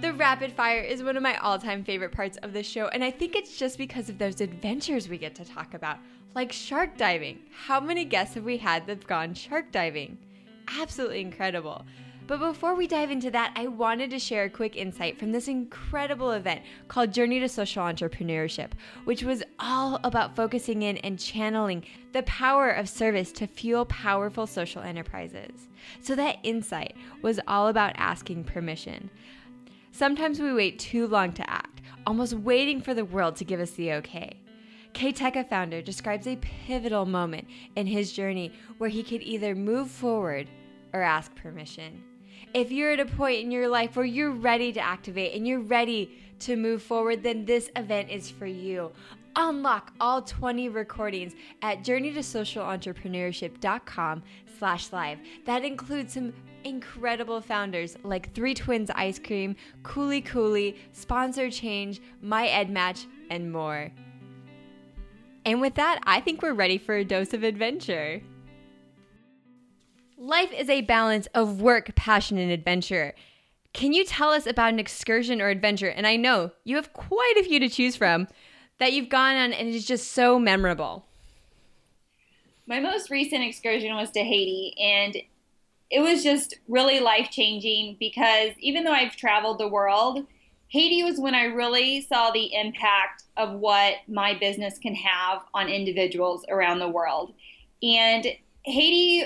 The 0.02 0.14
rapid 0.14 0.52
fire 0.52 0.82
is 0.82 1.02
one 1.02 1.18
of 1.18 1.24
my 1.24 1.36
all 1.38 1.58
time 1.58 1.84
favorite 1.84 2.12
parts 2.12 2.38
of 2.44 2.54
the 2.54 2.62
show, 2.62 2.88
and 2.90 3.04
I 3.04 3.12
think 3.12 3.36
it's 3.36 3.58
just 3.58 3.78
because 3.78 4.10
of 4.10 4.18
those 4.18 4.42
adventures 4.42 5.10
we 5.10 5.18
get 5.18 5.34
to 5.36 5.46
talk 5.46 5.74
about, 5.74 5.98
like 6.36 6.52
shark 6.52 6.98
diving. 6.98 7.40
How 7.52 7.80
many 7.80 8.06
guests 8.06 8.36
have 8.36 8.44
we 8.44 8.58
had 8.58 8.86
that've 8.86 9.08
gone 9.08 9.34
shark 9.34 9.72
diving? 9.72 10.18
Absolutely 10.80 11.22
incredible. 11.22 11.86
But 12.28 12.40
before 12.40 12.74
we 12.74 12.88
dive 12.88 13.12
into 13.12 13.30
that, 13.32 13.54
I 13.56 13.68
wanted 13.68 14.10
to 14.10 14.18
share 14.18 14.46
a 14.46 14.50
quick 14.50 14.76
insight 14.76 15.20
from 15.20 15.32
this 15.32 15.48
incredible 15.48 16.32
event 16.32 16.64
called 16.88 17.14
Journey 17.14 17.40
to 17.40 17.48
Social 17.48 17.84
Entrepreneurship, 17.84 18.72
which 19.04 19.22
was 19.22 19.44
all 19.60 20.00
about 20.04 20.36
focusing 20.36 20.82
in 20.82 20.98
and 20.98 21.20
channeling 21.20 21.84
the 22.14 22.24
power 22.24 22.72
of 22.72 22.90
service 22.90 23.32
to 23.34 23.46
fuel 23.46 23.86
powerful 23.86 24.48
social 24.48 24.82
enterprises. 24.82 25.68
So 26.02 26.16
that 26.16 26.40
insight 26.42 26.96
was 27.22 27.40
all 27.48 27.68
about 27.68 27.94
asking 27.96 28.46
permission. 28.46 29.12
Sometimes 29.92 30.40
we 30.40 30.52
wait 30.52 30.80
too 30.80 31.06
long 31.06 31.32
to 31.34 31.48
act, 31.48 31.82
almost 32.08 32.34
waiting 32.34 32.82
for 32.82 32.96
the 32.96 33.06
world 33.06 33.36
to 33.36 33.46
give 33.46 33.60
us 33.60 33.72
the 33.72 33.94
okay. 33.94 34.40
Kayteka 34.94 35.48
founder 35.48 35.82
describes 35.84 36.26
a 36.26 36.38
pivotal 36.38 37.06
moment 37.06 37.48
in 37.76 37.86
his 37.86 38.14
journey 38.14 38.52
where 38.80 38.90
he 38.90 39.04
could 39.04 39.22
either 39.22 39.54
move 39.54 39.92
forward 39.92 40.50
or 40.92 41.04
ask 41.04 41.36
permission. 41.36 42.02
If 42.56 42.72
you're 42.72 42.94
at 42.94 43.00
a 43.02 43.06
point 43.06 43.42
in 43.42 43.52
your 43.52 43.68
life 43.68 43.98
where 43.98 44.06
you're 44.06 44.32
ready 44.32 44.72
to 44.72 44.80
activate 44.80 45.36
and 45.36 45.46
you're 45.46 45.60
ready 45.60 46.18
to 46.40 46.56
move 46.56 46.82
forward, 46.82 47.22
then 47.22 47.44
this 47.44 47.70
event 47.76 48.10
is 48.10 48.32
for 48.32 48.46
you. 48.46 48.94
Unlock 49.36 49.92
all 50.00 50.22
20 50.22 50.70
recordings 50.70 51.34
at 51.62 51.84
journeytosocialentrepreneurship.com 51.84 54.24
slash 54.58 54.94
live. 54.94 55.20
That 55.44 55.66
includes 55.66 56.14
some 56.14 56.32
incredible 56.64 57.42
founders 57.42 57.98
like 58.04 58.34
Three 58.34 58.54
Twins 58.54 58.90
Ice 58.92 59.20
Cream, 59.20 59.58
Kuli 59.84 60.22
Kuli, 60.22 60.78
Sponsor 60.94 61.52
Change, 61.52 62.02
My 62.22 62.48
Ed 62.48 62.70
Match, 62.70 63.06
and 63.30 63.52
more. 63.52 63.92
And 65.44 65.60
with 65.60 65.76
that, 65.76 66.00
I 66.04 66.22
think 66.22 66.42
we're 66.42 66.54
ready 66.54 66.78
for 66.78 66.96
a 66.96 67.04
dose 67.04 67.34
of 67.34 67.44
adventure. 67.44 68.22
Life 70.18 70.54
is 70.54 70.70
a 70.70 70.82
balance 70.82 71.28
of 71.34 71.62
work, 71.62 71.94
passion, 71.96 72.38
and 72.38 72.50
adventure. 72.50 73.14
Can 73.74 73.92
you 73.92 74.06
tell 74.06 74.30
us 74.30 74.48
about 74.48 74.72
an 74.72 74.80
excursion 74.80 75.42
or 75.42 75.50
adventure? 75.50 75.90
And 75.90 76.08
I 76.08 76.16
know 76.16 76.52
you 76.64 76.78
have 76.78 76.94
quite 76.94 77.34
a 77.38 77.44
few 77.44 77.60
to 77.60 77.68
choose 77.68 77.98
from 77.98 78.30
that 78.78 78.94
you've 78.94 79.10
gone 79.10 79.36
on 79.36 79.52
and 79.52 79.68
it 79.68 79.76
is 79.76 79.86
just 79.86 80.14
so 80.14 80.40
memorable. 80.40 81.06
My 82.66 82.80
most 82.80 83.10
recent 83.10 83.44
excursion 83.44 83.94
was 83.96 84.10
to 84.12 84.24
Haiti, 84.24 84.74
and 84.80 85.18
it 85.92 86.00
was 86.00 86.24
just 86.24 86.56
really 86.68 87.00
life 87.00 87.30
changing 87.30 87.98
because 88.00 88.52
even 88.60 88.86
though 88.86 88.94
I've 88.94 89.16
traveled 89.16 89.60
the 89.60 89.68
world, 89.68 90.26
Haiti 90.70 91.04
was 91.04 91.20
when 91.20 91.36
I 91.36 91.44
really 91.44 92.02
saw 92.02 92.32
the 92.32 92.56
impact 92.56 93.24
of 93.38 93.60
what 93.60 93.96
my 94.08 94.34
business 94.34 94.80
can 94.80 94.96
have 94.96 95.42
on 95.54 95.68
individuals 95.68 96.46
around 96.50 96.80
the 96.80 96.90
world. 96.90 97.34
And 97.84 98.26
Haiti 98.64 99.26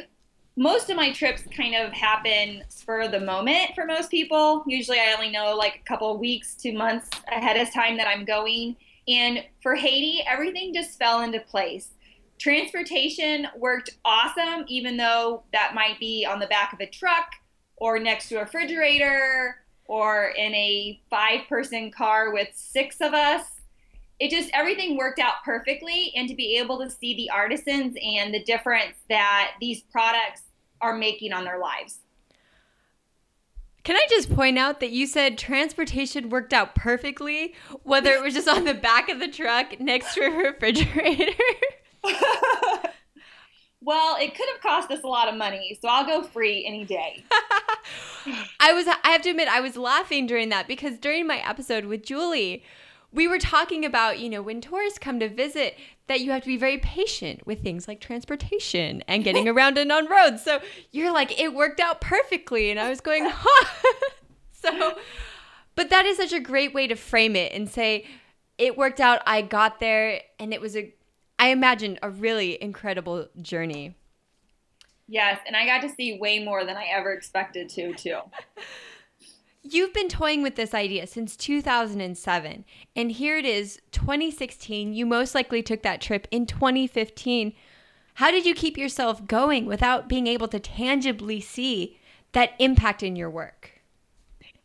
most 0.60 0.89
of 0.89 0.98
my 0.98 1.10
trips 1.13 1.43
kind 1.56 1.74
of 1.74 1.93
happen 1.93 2.62
spur 2.67 3.04
of 3.04 3.12
the 3.12 3.19
moment 3.22 3.72
for 3.76 3.86
most 3.86 4.12
people. 4.12 4.62
Usually 4.67 5.00
I 5.00 5.13
only 5.13 5.32
know 5.32 5.56
like 5.56 5.78
a 5.78 5.88
couple 5.88 6.13
of 6.13 6.19
weeks 6.19 6.54
to 6.56 6.74
months 6.74 7.10
ahead 7.32 7.56
of 7.56 7.74
time 7.74 7.95
that 7.95 8.10
I'm 8.10 8.26
going. 8.26 8.76
And 9.08 9.45
for 9.63 9.74
Haiti, 9.74 10.22
everything 10.28 10.74
just 10.74 11.00
fell 11.00 11.22
into 11.22 11.39
place. 11.39 11.91
Transportation 12.39 13.48
worked 13.56 13.91
awesome, 14.04 14.65
even 14.67 14.98
though 14.98 15.43
that 15.54 15.74
might 15.74 15.98
be 15.98 16.28
on 16.30 16.39
the 16.39 16.48
back 16.48 16.74
of 16.74 16.82
a 16.82 16.88
truck 16.88 17.32
or 17.78 17.98
next 17.98 18.28
to 18.28 18.36
a 18.36 18.41
refrigerator 18.41 19.63
or 19.86 20.34
in 20.36 20.54
a 20.54 21.00
five 21.10 21.48
person 21.48 21.89
car 21.89 22.34
with 22.34 22.50
six 22.54 22.98
of 23.00 23.13
us. 23.13 23.45
It 24.19 24.30
just 24.30 24.50
everything 24.54 24.98
worked 24.98 25.19
out 25.19 25.36
perfectly. 25.45 26.12
And 26.17 26.28
to 26.28 26.36
be 26.36 26.58
able 26.58 26.80
to 26.80 26.89
see 26.89 27.15
the 27.15 27.30
artisans 27.30 27.95
and 28.04 28.34
the 28.34 28.43
difference 28.43 28.98
that 29.08 29.52
these 29.62 29.84
products 29.84 30.41
are 30.82 30.96
making 30.96 31.34
on 31.34 31.44
their 31.44 31.60
lives. 31.60 32.00
Can 33.84 33.96
I 33.96 34.06
just 34.10 34.34
point 34.34 34.58
out 34.58 34.82
that 34.82 34.92
you 34.92 35.08
said 35.08 35.38
transportation 35.38 36.30
worked 36.30 36.54
out 36.54 36.76
perfectly, 36.76 37.56
whether 37.84 38.12
it 38.12 38.22
was 38.22 38.34
just 38.34 38.48
on 38.48 38.65
the 38.65 38.74
back 38.74 39.10
of 39.10 39.20
the 39.20 39.28
truck 39.28 39.80
next 39.80 40.13
to 40.15 40.22
a 40.22 40.30
refrigerator? 40.30 41.32
well, 43.82 44.18
it 44.20 44.36
could 44.36 44.48
have 44.54 44.62
cost 44.62 44.92
us 44.92 45.04
a 45.04 45.08
lot 45.08 45.28
of 45.28 45.36
money, 45.36 45.78
so 45.82 45.88
I'll 45.88 46.06
go 46.06 46.22
free 46.22 46.65
any 46.68 46.86
day. 46.86 47.24
I 48.60 48.74
was 48.74 48.86
I 48.88 49.10
have 49.12 49.22
to 49.24 49.30
admit 49.32 49.48
I 49.48 49.62
was 49.62 49.78
laughing 49.78 50.28
during 50.28 50.50
that 50.50 50.68
because 50.68 51.00
during 51.00 51.26
my 51.26 51.38
episode 51.38 51.86
with 51.86 52.04
Julie, 52.04 52.63
we 53.12 53.28
were 53.28 53.39
talking 53.39 53.86
about, 53.86 54.20
you 54.20 54.30
know, 54.30 54.42
when 54.42 54.62
tourists 54.62 55.00
come 55.00 55.20
to 55.20 55.30
visit, 55.30 55.76
that 56.10 56.22
you 56.22 56.32
have 56.32 56.41
to 56.41 56.48
be 56.48 56.58
very 56.58 56.80
patient 56.80 57.45
with 57.45 57.62
things 57.62 57.88
like 57.88 58.02
transportation 58.02 59.04
and 59.08 59.24
getting 59.24 59.48
around 59.48 59.78
and 59.78 59.91
on 59.91 60.08
roads. 60.08 60.43
So 60.43 60.60
you're 60.91 61.13
like, 61.13 61.39
it 61.39 61.54
worked 61.54 61.80
out 61.80 62.02
perfectly. 62.02 62.72
And 62.72 62.80
I 62.80 62.89
was 62.89 63.00
going, 63.00 63.28
huh. 63.32 63.93
so, 64.52 64.98
but 65.76 65.91
that 65.91 66.08
is 66.08 66.17
such 66.17 66.34
a 66.34 66.39
great 66.39 66.74
way 66.74 66.88
to 66.88 66.95
frame 66.95 67.36
it 67.36 67.54
and 67.54 67.69
say, 67.69 68.08
it 68.58 68.76
worked 68.76 69.00
out. 69.00 69.22
I 69.28 69.43
got 69.43 69.80
there 69.80 70.22
and 70.39 70.52
it 70.52 70.60
was 70.60 70.76
a, 70.76 70.91
I 71.38 71.50
imagine, 71.50 72.00
a 72.02 72.10
really 72.10 72.62
incredible 72.62 73.28
journey. 73.39 73.95
Yes. 75.08 75.39
And 75.45 75.56
I 75.56 75.67
got 75.67 75.82
to 75.82 75.89
see 75.89 76.17
way 76.19 76.43
more 76.43 76.65
than 76.65 76.76
I 76.76 76.88
ever 76.91 77.13
expected 77.13 77.69
to, 77.69 77.93
too. 77.93 78.17
You've 79.62 79.93
been 79.93 80.08
toying 80.08 80.41
with 80.41 80.56
this 80.56 80.74
idea 80.74 81.06
since 81.06 81.36
2007, 81.36 82.65
and 82.95 83.12
here 83.12 83.38
it 83.38 83.45
is, 83.45 83.82
2016. 83.91 84.93
You 84.93 85.06
most 85.06 85.36
likely 85.36 85.62
took 85.62 85.84
that 85.84 86.00
trip 86.00 86.30
in 86.32 86.45
2015. 86.45 87.54
How 88.15 88.32
did 88.32 88.45
you 88.45 88.56
keep 88.56 88.78
yourself 88.78 89.28
going 89.28 89.65
without 89.65 90.08
being 90.08 90.28
able 90.28 90.48
to 90.48 90.62
tangibly 90.62 91.41
see 91.41 92.00
that 92.32 92.54
impact 92.58 93.04
in 93.04 93.17
your 93.17 93.30
work? 93.30 93.82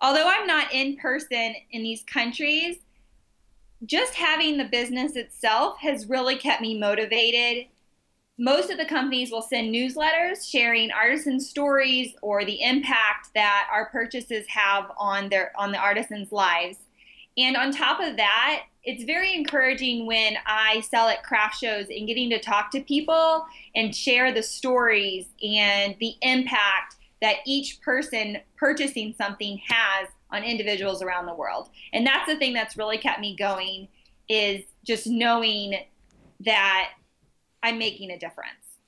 Although 0.00 0.28
I'm 0.28 0.46
not 0.46 0.72
in 0.72 0.96
person 0.96 1.56
in 1.72 1.82
these 1.82 2.04
countries, 2.04 2.76
just 3.84 4.14
having 4.14 4.58
the 4.58 4.64
business 4.64 5.16
itself 5.16 5.78
has 5.80 6.08
really 6.08 6.36
kept 6.36 6.62
me 6.62 6.78
motivated 6.78 7.66
most 8.38 8.70
of 8.70 8.78
the 8.78 8.84
companies 8.84 9.30
will 9.30 9.42
send 9.42 9.72
newsletters 9.72 10.48
sharing 10.48 10.90
artisan 10.90 11.38
stories 11.38 12.14
or 12.20 12.44
the 12.44 12.62
impact 12.62 13.28
that 13.34 13.68
our 13.70 13.88
purchases 13.90 14.44
have 14.48 14.90
on 14.98 15.28
their 15.28 15.52
on 15.56 15.70
the 15.70 15.78
artisans' 15.78 16.32
lives. 16.32 16.78
And 17.36 17.56
on 17.56 17.72
top 17.72 18.00
of 18.00 18.16
that, 18.16 18.64
it's 18.84 19.04
very 19.04 19.34
encouraging 19.34 20.06
when 20.06 20.34
I 20.46 20.82
sell 20.82 21.08
at 21.08 21.22
craft 21.22 21.58
shows 21.58 21.86
and 21.88 22.06
getting 22.06 22.30
to 22.30 22.40
talk 22.40 22.70
to 22.72 22.80
people 22.80 23.46
and 23.74 23.94
share 23.94 24.32
the 24.32 24.42
stories 24.42 25.26
and 25.42 25.96
the 26.00 26.14
impact 26.22 26.96
that 27.22 27.36
each 27.46 27.80
person 27.80 28.38
purchasing 28.56 29.14
something 29.16 29.60
has 29.66 30.08
on 30.30 30.42
individuals 30.42 31.02
around 31.02 31.26
the 31.26 31.34
world. 31.34 31.70
And 31.92 32.06
that's 32.06 32.26
the 32.26 32.36
thing 32.36 32.52
that's 32.52 32.76
really 32.76 32.98
kept 32.98 33.20
me 33.20 33.36
going 33.36 33.88
is 34.28 34.64
just 34.84 35.06
knowing 35.06 35.74
that 36.40 36.90
I'm 37.64 37.78
making 37.78 38.10
a 38.10 38.18
difference. 38.18 38.78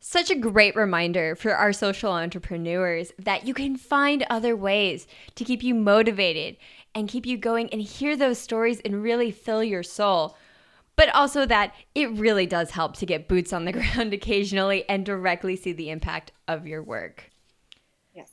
Such 0.00 0.30
a 0.30 0.34
great 0.34 0.74
reminder 0.74 1.36
for 1.36 1.54
our 1.54 1.74
social 1.74 2.10
entrepreneurs 2.10 3.12
that 3.18 3.46
you 3.46 3.52
can 3.52 3.76
find 3.76 4.24
other 4.30 4.56
ways 4.56 5.06
to 5.34 5.44
keep 5.44 5.62
you 5.62 5.74
motivated 5.74 6.56
and 6.94 7.06
keep 7.06 7.26
you 7.26 7.36
going 7.36 7.68
and 7.68 7.82
hear 7.82 8.16
those 8.16 8.38
stories 8.38 8.80
and 8.80 9.02
really 9.02 9.30
fill 9.30 9.62
your 9.62 9.82
soul. 9.82 10.38
But 10.96 11.14
also 11.14 11.44
that 11.44 11.74
it 11.94 12.10
really 12.10 12.46
does 12.46 12.70
help 12.70 12.96
to 12.96 13.06
get 13.06 13.28
boots 13.28 13.52
on 13.52 13.66
the 13.66 13.72
ground 13.78 14.14
occasionally 14.14 14.88
and 14.88 15.04
directly 15.04 15.54
see 15.54 15.72
the 15.72 15.90
impact 15.90 16.32
of 16.48 16.66
your 16.66 16.82
work. 16.82 17.30
Yes. 18.14 18.30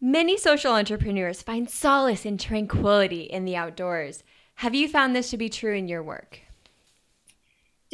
Many 0.00 0.38
social 0.38 0.72
entrepreneurs 0.72 1.42
find 1.42 1.68
solace 1.68 2.24
and 2.24 2.38
tranquility 2.38 3.22
in 3.22 3.44
the 3.44 3.56
outdoors. 3.56 4.22
Have 4.56 4.76
you 4.76 4.88
found 4.88 5.16
this 5.16 5.30
to 5.30 5.36
be 5.36 5.48
true 5.48 5.74
in 5.74 5.88
your 5.88 6.02
work? 6.02 6.42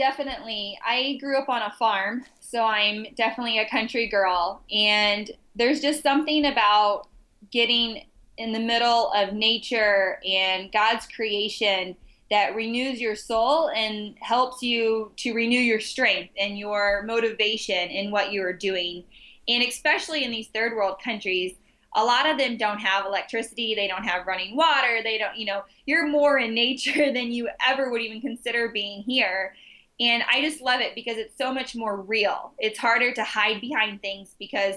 Definitely. 0.00 0.78
I 0.82 1.18
grew 1.20 1.36
up 1.36 1.50
on 1.50 1.60
a 1.60 1.74
farm, 1.78 2.24
so 2.40 2.64
I'm 2.64 3.06
definitely 3.16 3.58
a 3.58 3.68
country 3.68 4.08
girl. 4.08 4.62
And 4.72 5.30
there's 5.54 5.82
just 5.82 6.02
something 6.02 6.46
about 6.46 7.08
getting 7.50 8.06
in 8.38 8.52
the 8.52 8.60
middle 8.60 9.12
of 9.12 9.34
nature 9.34 10.18
and 10.26 10.72
God's 10.72 11.06
creation 11.06 11.96
that 12.30 12.54
renews 12.54 12.98
your 12.98 13.14
soul 13.14 13.68
and 13.68 14.14
helps 14.22 14.62
you 14.62 15.12
to 15.16 15.34
renew 15.34 15.60
your 15.60 15.80
strength 15.80 16.32
and 16.38 16.58
your 16.58 17.02
motivation 17.02 17.90
in 17.90 18.10
what 18.10 18.32
you 18.32 18.42
are 18.42 18.54
doing. 18.54 19.04
And 19.48 19.62
especially 19.64 20.24
in 20.24 20.30
these 20.30 20.48
third 20.48 20.72
world 20.74 20.96
countries, 21.04 21.56
a 21.94 22.02
lot 22.02 22.26
of 22.26 22.38
them 22.38 22.56
don't 22.56 22.78
have 22.78 23.04
electricity, 23.04 23.74
they 23.74 23.86
don't 23.86 24.04
have 24.04 24.26
running 24.26 24.56
water, 24.56 25.00
they 25.04 25.18
don't, 25.18 25.36
you 25.36 25.44
know, 25.44 25.62
you're 25.84 26.08
more 26.08 26.38
in 26.38 26.54
nature 26.54 27.12
than 27.12 27.32
you 27.32 27.50
ever 27.68 27.90
would 27.90 28.00
even 28.00 28.22
consider 28.22 28.70
being 28.70 29.02
here. 29.02 29.54
And 30.00 30.22
I 30.32 30.40
just 30.40 30.62
love 30.62 30.80
it 30.80 30.94
because 30.94 31.18
it's 31.18 31.36
so 31.36 31.52
much 31.52 31.76
more 31.76 32.00
real. 32.00 32.54
It's 32.58 32.78
harder 32.78 33.12
to 33.12 33.22
hide 33.22 33.60
behind 33.60 34.00
things 34.00 34.34
because 34.38 34.76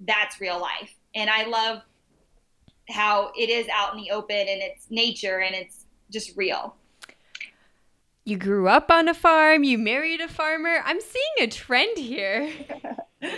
that's 0.00 0.40
real 0.40 0.58
life. 0.58 0.94
And 1.14 1.28
I 1.28 1.44
love 1.44 1.82
how 2.88 3.32
it 3.36 3.50
is 3.50 3.66
out 3.72 3.94
in 3.94 4.02
the 4.02 4.10
open 4.10 4.36
and 4.36 4.62
it's 4.62 4.86
nature 4.90 5.40
and 5.40 5.54
it's 5.54 5.84
just 6.10 6.36
real. 6.36 6.74
You 8.24 8.38
grew 8.38 8.68
up 8.68 8.90
on 8.90 9.08
a 9.08 9.14
farm, 9.14 9.62
you 9.62 9.76
married 9.76 10.20
a 10.20 10.28
farmer. 10.28 10.78
I'm 10.84 11.00
seeing 11.00 11.24
a 11.40 11.46
trend 11.48 11.98
here. 11.98 12.50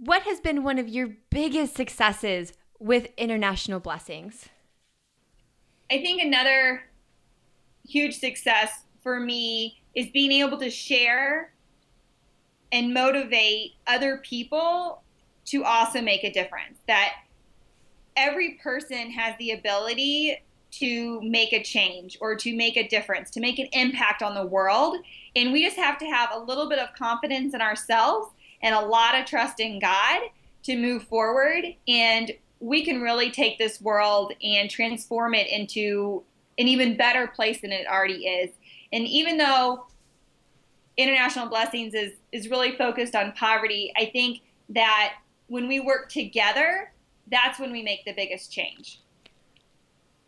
what 0.00 0.22
has 0.22 0.40
been 0.40 0.64
one 0.64 0.78
of 0.78 0.88
your 0.88 1.10
biggest 1.30 1.76
successes 1.76 2.54
with 2.80 3.08
International 3.16 3.78
Blessings? 3.78 4.48
I 5.90 5.98
think 6.02 6.22
another 6.22 6.82
huge 7.86 8.18
success 8.18 8.82
for 9.02 9.20
me 9.20 9.77
is 9.94 10.06
being 10.08 10.32
able 10.32 10.58
to 10.58 10.70
share 10.70 11.52
and 12.72 12.92
motivate 12.92 13.72
other 13.86 14.18
people 14.18 15.02
to 15.46 15.64
also 15.64 16.00
make 16.00 16.24
a 16.24 16.32
difference. 16.32 16.78
That 16.86 17.14
every 18.16 18.58
person 18.62 19.10
has 19.10 19.34
the 19.38 19.52
ability 19.52 20.42
to 20.70 21.20
make 21.22 21.52
a 21.52 21.62
change 21.62 22.18
or 22.20 22.36
to 22.36 22.54
make 22.54 22.76
a 22.76 22.86
difference, 22.86 23.30
to 23.30 23.40
make 23.40 23.58
an 23.58 23.68
impact 23.72 24.22
on 24.22 24.34
the 24.34 24.44
world. 24.44 24.96
And 25.34 25.52
we 25.52 25.64
just 25.64 25.76
have 25.76 25.98
to 25.98 26.04
have 26.04 26.30
a 26.32 26.38
little 26.38 26.68
bit 26.68 26.78
of 26.78 26.92
confidence 26.94 27.54
in 27.54 27.62
ourselves 27.62 28.28
and 28.62 28.74
a 28.74 28.80
lot 28.80 29.18
of 29.18 29.24
trust 29.24 29.60
in 29.60 29.78
God 29.78 30.20
to 30.64 30.76
move 30.76 31.04
forward 31.04 31.64
and 31.86 32.32
we 32.60 32.84
can 32.84 33.00
really 33.00 33.30
take 33.30 33.58
this 33.58 33.80
world 33.80 34.32
and 34.42 34.68
transform 34.68 35.34
it 35.34 35.46
into 35.48 36.22
an 36.58 36.66
even 36.66 36.96
better 36.96 37.28
place 37.28 37.60
than 37.60 37.70
it 37.70 37.86
already 37.86 38.26
is. 38.26 38.50
And 38.92 39.06
even 39.06 39.36
though 39.36 39.86
International 40.96 41.48
Blessings 41.48 41.94
is, 41.94 42.12
is 42.32 42.48
really 42.48 42.76
focused 42.76 43.14
on 43.14 43.32
poverty, 43.32 43.92
I 43.96 44.06
think 44.06 44.40
that 44.70 45.14
when 45.46 45.68
we 45.68 45.80
work 45.80 46.08
together, 46.10 46.92
that's 47.30 47.58
when 47.58 47.72
we 47.72 47.82
make 47.82 48.04
the 48.04 48.12
biggest 48.12 48.52
change. 48.52 49.00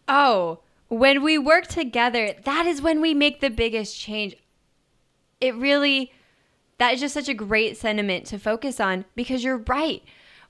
Oh, 0.09 0.61
when 0.88 1.23
we 1.23 1.38
work 1.38 1.66
together, 1.66 2.35
that 2.44 2.66
is 2.66 2.83
when 2.83 3.01
we 3.01 3.14
make 3.14 3.40
the 3.40 3.51
biggest 3.51 3.99
change. 3.99 4.37
It 5.40 5.55
really, 5.55 6.12
that 6.79 6.94
is 6.94 7.01
just 7.01 7.14
such 7.14 7.29
a 7.29 7.35
great 7.35 7.77
sentiment 7.77 8.27
to 8.27 8.38
focus 8.38 8.81
on 8.81 9.05
because 9.14 9.44
you're 9.44 9.59
right 9.68 10.03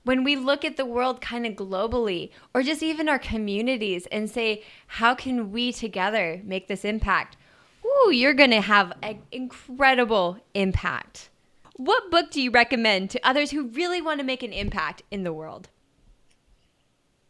when 0.03 0.25
we 0.25 0.35
look 0.35 0.65
at 0.65 0.77
the 0.77 0.87
world 0.87 1.21
kind 1.21 1.47
of 1.47 1.55
globally 1.55 2.31
or 2.55 2.63
just 2.63 2.83
even 2.83 3.09
our 3.09 3.19
communities 3.19 4.07
and 4.11 4.31
say, 4.31 4.63
how 4.87 5.15
can 5.15 5.53
we 5.53 5.73
together 5.73 6.41
make 6.45 6.69
this 6.69 6.85
impact? 6.85 7.37
Ooh, 7.85 8.11
you're 8.11 8.35
going 8.35 8.51
to 8.51 8.61
have 8.61 8.93
an 9.03 9.23
incredible 9.33 10.39
impact. 10.55 11.31
What 11.77 12.11
book 12.11 12.31
do 12.31 12.43
you 12.43 12.51
recommend 12.51 13.11
to 13.11 13.27
others 13.27 13.51
who 13.51 13.69
really 13.69 14.03
want 14.03 14.21
to 14.21 14.27
make 14.27 14.43
an 14.43 14.53
impact 14.53 15.03
in 15.11 15.25
the 15.25 15.33
world? 15.33 15.69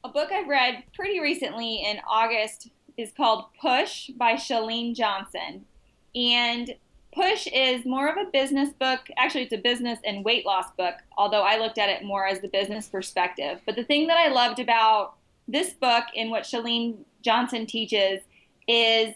A 0.02 0.08
book 0.08 0.32
I've 0.32 0.48
read 0.48 0.84
pretty 0.94 1.20
recently 1.20 1.82
in 1.84 2.00
August 2.08 2.68
is 2.96 3.12
called 3.12 3.44
Push 3.60 4.10
by 4.16 4.34
Chalene 4.34 4.94
Johnson. 4.94 5.66
And 6.14 6.74
Push 7.12 7.48
is 7.52 7.84
more 7.84 8.08
of 8.08 8.16
a 8.16 8.30
business 8.30 8.70
book. 8.70 9.00
Actually, 9.16 9.44
it's 9.44 9.52
a 9.52 9.58
business 9.58 9.98
and 10.04 10.24
weight 10.24 10.46
loss 10.46 10.70
book, 10.76 10.94
although 11.18 11.42
I 11.42 11.58
looked 11.58 11.78
at 11.78 11.88
it 11.88 12.04
more 12.04 12.26
as 12.26 12.40
the 12.40 12.48
business 12.48 12.88
perspective. 12.88 13.60
But 13.66 13.76
the 13.76 13.84
thing 13.84 14.06
that 14.06 14.16
I 14.16 14.28
loved 14.28 14.58
about 14.58 15.14
this 15.48 15.72
book 15.72 16.04
and 16.16 16.30
what 16.30 16.44
Chalene 16.44 16.98
Johnson 17.22 17.66
teaches 17.66 18.22
is 18.68 19.14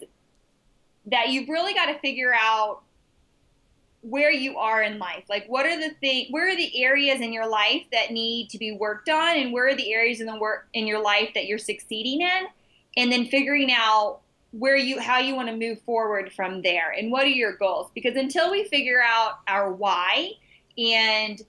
that 1.06 1.28
you've 1.28 1.48
really 1.48 1.74
got 1.74 1.86
to 1.86 1.98
figure 1.98 2.34
out 2.34 2.82
where 4.00 4.30
you 4.30 4.58
are 4.58 4.82
in 4.82 4.98
life. 4.98 5.24
Like 5.28 5.46
what 5.46 5.64
are 5.64 5.80
the 5.80 5.94
thing 5.94 6.26
where 6.30 6.48
are 6.48 6.56
the 6.56 6.82
areas 6.82 7.20
in 7.20 7.32
your 7.32 7.48
life 7.48 7.82
that 7.92 8.10
need 8.10 8.50
to 8.50 8.58
be 8.58 8.72
worked 8.72 9.08
on 9.08 9.36
and 9.36 9.52
where 9.52 9.68
are 9.68 9.74
the 9.74 9.94
areas 9.94 10.20
in 10.20 10.26
the 10.26 10.38
work 10.38 10.68
in 10.74 10.86
your 10.86 11.02
life 11.02 11.30
that 11.34 11.46
you're 11.46 11.58
succeeding 11.58 12.20
in? 12.20 12.46
And 12.96 13.10
then 13.10 13.26
figuring 13.26 13.72
out 13.72 14.20
where 14.54 14.76
you 14.76 15.00
how 15.00 15.18
you 15.18 15.34
want 15.34 15.48
to 15.48 15.56
move 15.56 15.80
forward 15.82 16.32
from 16.32 16.62
there 16.62 16.92
and 16.92 17.10
what 17.10 17.24
are 17.24 17.28
your 17.28 17.56
goals 17.56 17.90
because 17.92 18.14
until 18.14 18.52
we 18.52 18.62
figure 18.68 19.02
out 19.04 19.40
our 19.48 19.72
why 19.72 20.30
and 20.78 21.42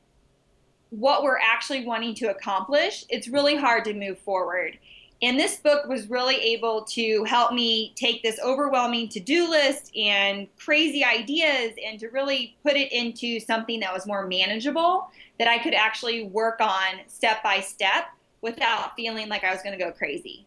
what 0.90 1.22
we're 1.22 1.38
actually 1.38 1.86
wanting 1.86 2.16
to 2.16 2.32
accomplish 2.32 3.06
it's 3.10 3.28
really 3.28 3.56
hard 3.56 3.86
to 3.86 3.94
move 3.94 4.18
forward 4.18 4.80
and 5.22 5.40
this 5.40 5.58
book 5.58 5.88
was 5.88 6.10
really 6.10 6.36
able 6.36 6.84
to 6.84 7.24
help 7.24 7.54
me 7.54 7.94
take 7.96 8.22
this 8.22 8.40
overwhelming 8.44 9.08
to-do 9.10 9.50
list 9.50 9.96
and 9.96 10.48
crazy 10.58 11.04
ideas 11.04 11.74
and 11.86 12.00
to 12.00 12.08
really 12.10 12.56
put 12.64 12.74
it 12.74 12.92
into 12.92 13.40
something 13.40 13.80
that 13.80 13.94
was 13.94 14.06
more 14.06 14.28
manageable 14.28 15.10
that 15.40 15.48
i 15.48 15.58
could 15.58 15.74
actually 15.74 16.26
work 16.26 16.60
on 16.62 17.00
step 17.08 17.42
by 17.44 17.60
step 17.60 18.06
without 18.42 18.96
feeling 18.96 19.30
like 19.30 19.44
i 19.44 19.52
was 19.52 19.62
going 19.62 19.78
to 19.78 19.84
go 19.84 19.92
crazy 19.92 20.46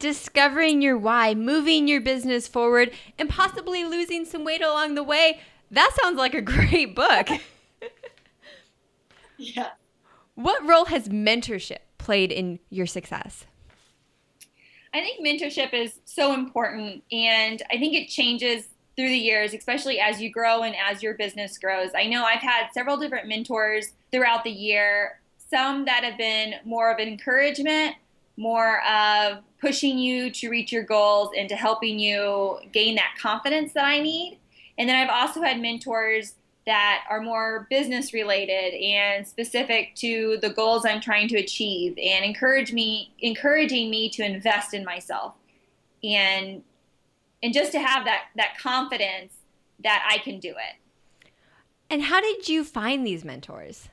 discovering 0.00 0.82
your 0.82 0.98
why, 0.98 1.34
moving 1.34 1.86
your 1.86 2.00
business 2.00 2.48
forward, 2.48 2.90
and 3.18 3.28
possibly 3.28 3.84
losing 3.84 4.24
some 4.24 4.44
weight 4.44 4.62
along 4.62 4.96
the 4.96 5.04
way. 5.04 5.40
That 5.70 5.96
sounds 6.00 6.18
like 6.18 6.34
a 6.34 6.40
great 6.40 6.96
book. 6.96 7.28
yeah. 9.36 9.68
What 10.34 10.66
role 10.66 10.86
has 10.86 11.08
mentorship 11.08 11.78
played 11.98 12.32
in 12.32 12.58
your 12.70 12.86
success? 12.86 13.44
I 14.92 15.00
think 15.00 15.24
mentorship 15.24 15.72
is 15.72 16.00
so 16.04 16.34
important, 16.34 17.04
and 17.12 17.62
I 17.70 17.78
think 17.78 17.94
it 17.94 18.08
changes 18.08 18.68
through 18.96 19.08
the 19.08 19.16
years, 19.16 19.54
especially 19.54 20.00
as 20.00 20.20
you 20.20 20.30
grow 20.30 20.62
and 20.62 20.74
as 20.76 21.02
your 21.02 21.14
business 21.14 21.58
grows. 21.58 21.90
I 21.94 22.06
know 22.06 22.24
I've 22.24 22.42
had 22.42 22.70
several 22.74 22.96
different 22.96 23.28
mentors 23.28 23.92
throughout 24.10 24.42
the 24.42 24.50
year, 24.50 25.20
some 25.48 25.84
that 25.84 26.02
have 26.02 26.18
been 26.18 26.54
more 26.64 26.92
of 26.92 26.98
encouragement, 26.98 27.94
more 28.36 28.82
of 28.86 29.38
pushing 29.60 29.98
you 29.98 30.30
to 30.30 30.48
reach 30.48 30.72
your 30.72 30.82
goals 30.82 31.30
and 31.36 31.48
to 31.48 31.54
helping 31.54 31.98
you 31.98 32.58
gain 32.72 32.96
that 32.96 33.14
confidence 33.20 33.72
that 33.74 33.84
I 33.84 34.00
need. 34.00 34.38
And 34.76 34.88
then 34.88 34.96
I've 34.96 35.10
also 35.10 35.42
had 35.42 35.60
mentors 35.60 36.34
that 36.66 37.04
are 37.08 37.20
more 37.20 37.66
business 37.70 38.12
related 38.12 38.74
and 38.74 39.26
specific 39.26 39.94
to 39.96 40.38
the 40.42 40.50
goals 40.50 40.84
I'm 40.84 41.00
trying 41.00 41.28
to 41.28 41.36
achieve 41.38 41.98
and 41.98 42.24
encourage 42.24 42.72
me 42.72 43.12
encouraging 43.20 43.90
me 43.90 44.10
to 44.10 44.24
invest 44.24 44.74
in 44.74 44.84
myself 44.84 45.34
and 46.04 46.62
and 47.42 47.54
just 47.54 47.72
to 47.72 47.80
have 47.80 48.04
that 48.04 48.24
that 48.36 48.58
confidence 48.58 49.32
that 49.82 50.06
I 50.08 50.18
can 50.18 50.38
do 50.38 50.50
it. 50.50 50.76
And 51.88 52.02
how 52.02 52.20
did 52.20 52.48
you 52.48 52.64
find 52.64 53.06
these 53.06 53.24
mentors? 53.24 53.88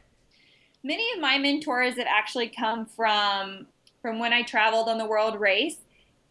Many 0.84 1.06
of 1.14 1.20
my 1.20 1.38
mentors 1.38 1.98
have 1.98 2.08
actually 2.08 2.50
come 2.50 2.86
from 2.86 3.68
from 4.02 4.20
when 4.20 4.34
I 4.34 4.44
traveled 4.44 4.88
on 4.88 4.98
the 4.98 5.06
world 5.06 5.40
race. 5.40 5.78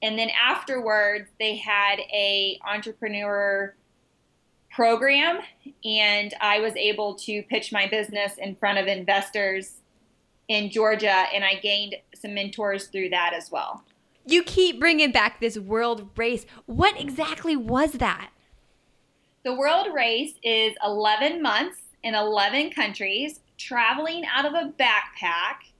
And 0.02 0.18
then 0.18 0.28
afterwards, 0.30 1.28
they 1.40 1.56
had 1.56 1.98
a 2.12 2.60
entrepreneur 2.66 3.74
program, 4.76 5.38
and 5.86 6.34
I 6.38 6.60
was 6.60 6.76
able 6.76 7.14
to 7.14 7.42
pitch 7.44 7.72
my 7.72 7.88
business 7.88 8.34
in 8.36 8.54
front 8.56 8.76
of 8.76 8.86
investors 8.86 9.80
in 10.48 10.70
Georgia, 10.70 11.24
and 11.34 11.42
I 11.42 11.54
gained 11.54 11.96
some 12.14 12.34
mentors 12.34 12.88
through 12.88 13.08
that 13.08 13.32
as 13.34 13.50
well. 13.50 13.82
You 14.26 14.42
keep 14.42 14.78
bringing 14.78 15.12
back 15.12 15.40
this 15.40 15.58
world 15.58 16.10
race. 16.16 16.44
What 16.66 17.00
exactly 17.00 17.56
was 17.56 17.92
that? 17.92 18.30
The 19.44 19.54
world 19.54 19.88
race 19.94 20.34
is 20.42 20.74
11 20.84 21.40
months 21.40 21.78
in 22.02 22.14
11 22.14 22.70
countries, 22.72 23.40
traveling 23.56 24.24
out 24.26 24.44
of 24.44 24.52
a 24.52 24.72
backpack 24.78 25.72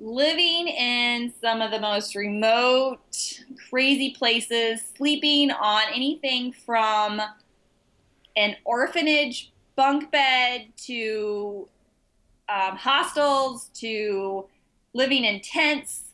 living 0.00 0.68
in 0.68 1.32
some 1.40 1.60
of 1.60 1.70
the 1.70 1.78
most 1.78 2.16
remote, 2.16 3.42
crazy 3.68 4.10
places, 4.10 4.82
sleeping 4.96 5.50
on 5.50 5.82
anything 5.94 6.52
from 6.52 7.20
an 8.36 8.56
orphanage 8.64 9.52
bunk 9.76 10.10
bed 10.10 10.68
to 10.76 11.68
um, 12.48 12.76
hostels 12.76 13.70
to 13.74 14.46
living 14.94 15.24
in 15.24 15.40
tents. 15.40 16.10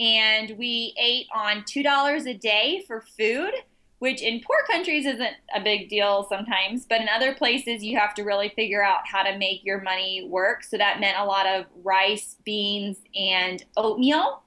And 0.00 0.56
we 0.58 0.94
ate 0.96 1.26
on 1.34 1.62
$2 1.62 2.26
a 2.26 2.34
day 2.34 2.84
for 2.86 3.00
food 3.00 3.52
which 3.98 4.22
in 4.22 4.40
poor 4.40 4.58
countries 4.66 5.06
isn't 5.06 5.34
a 5.54 5.60
big 5.60 5.88
deal 5.88 6.26
sometimes, 6.28 6.86
but 6.88 7.00
in 7.00 7.08
other 7.08 7.34
places 7.34 7.82
you 7.82 7.98
have 7.98 8.14
to 8.14 8.22
really 8.22 8.50
figure 8.50 8.82
out 8.82 9.00
how 9.04 9.22
to 9.22 9.36
make 9.38 9.64
your 9.64 9.80
money 9.80 10.26
work. 10.28 10.62
So 10.62 10.78
that 10.78 11.00
meant 11.00 11.18
a 11.18 11.24
lot 11.24 11.46
of 11.46 11.66
rice, 11.82 12.36
beans, 12.44 12.98
and 13.16 13.64
oatmeal. 13.76 14.42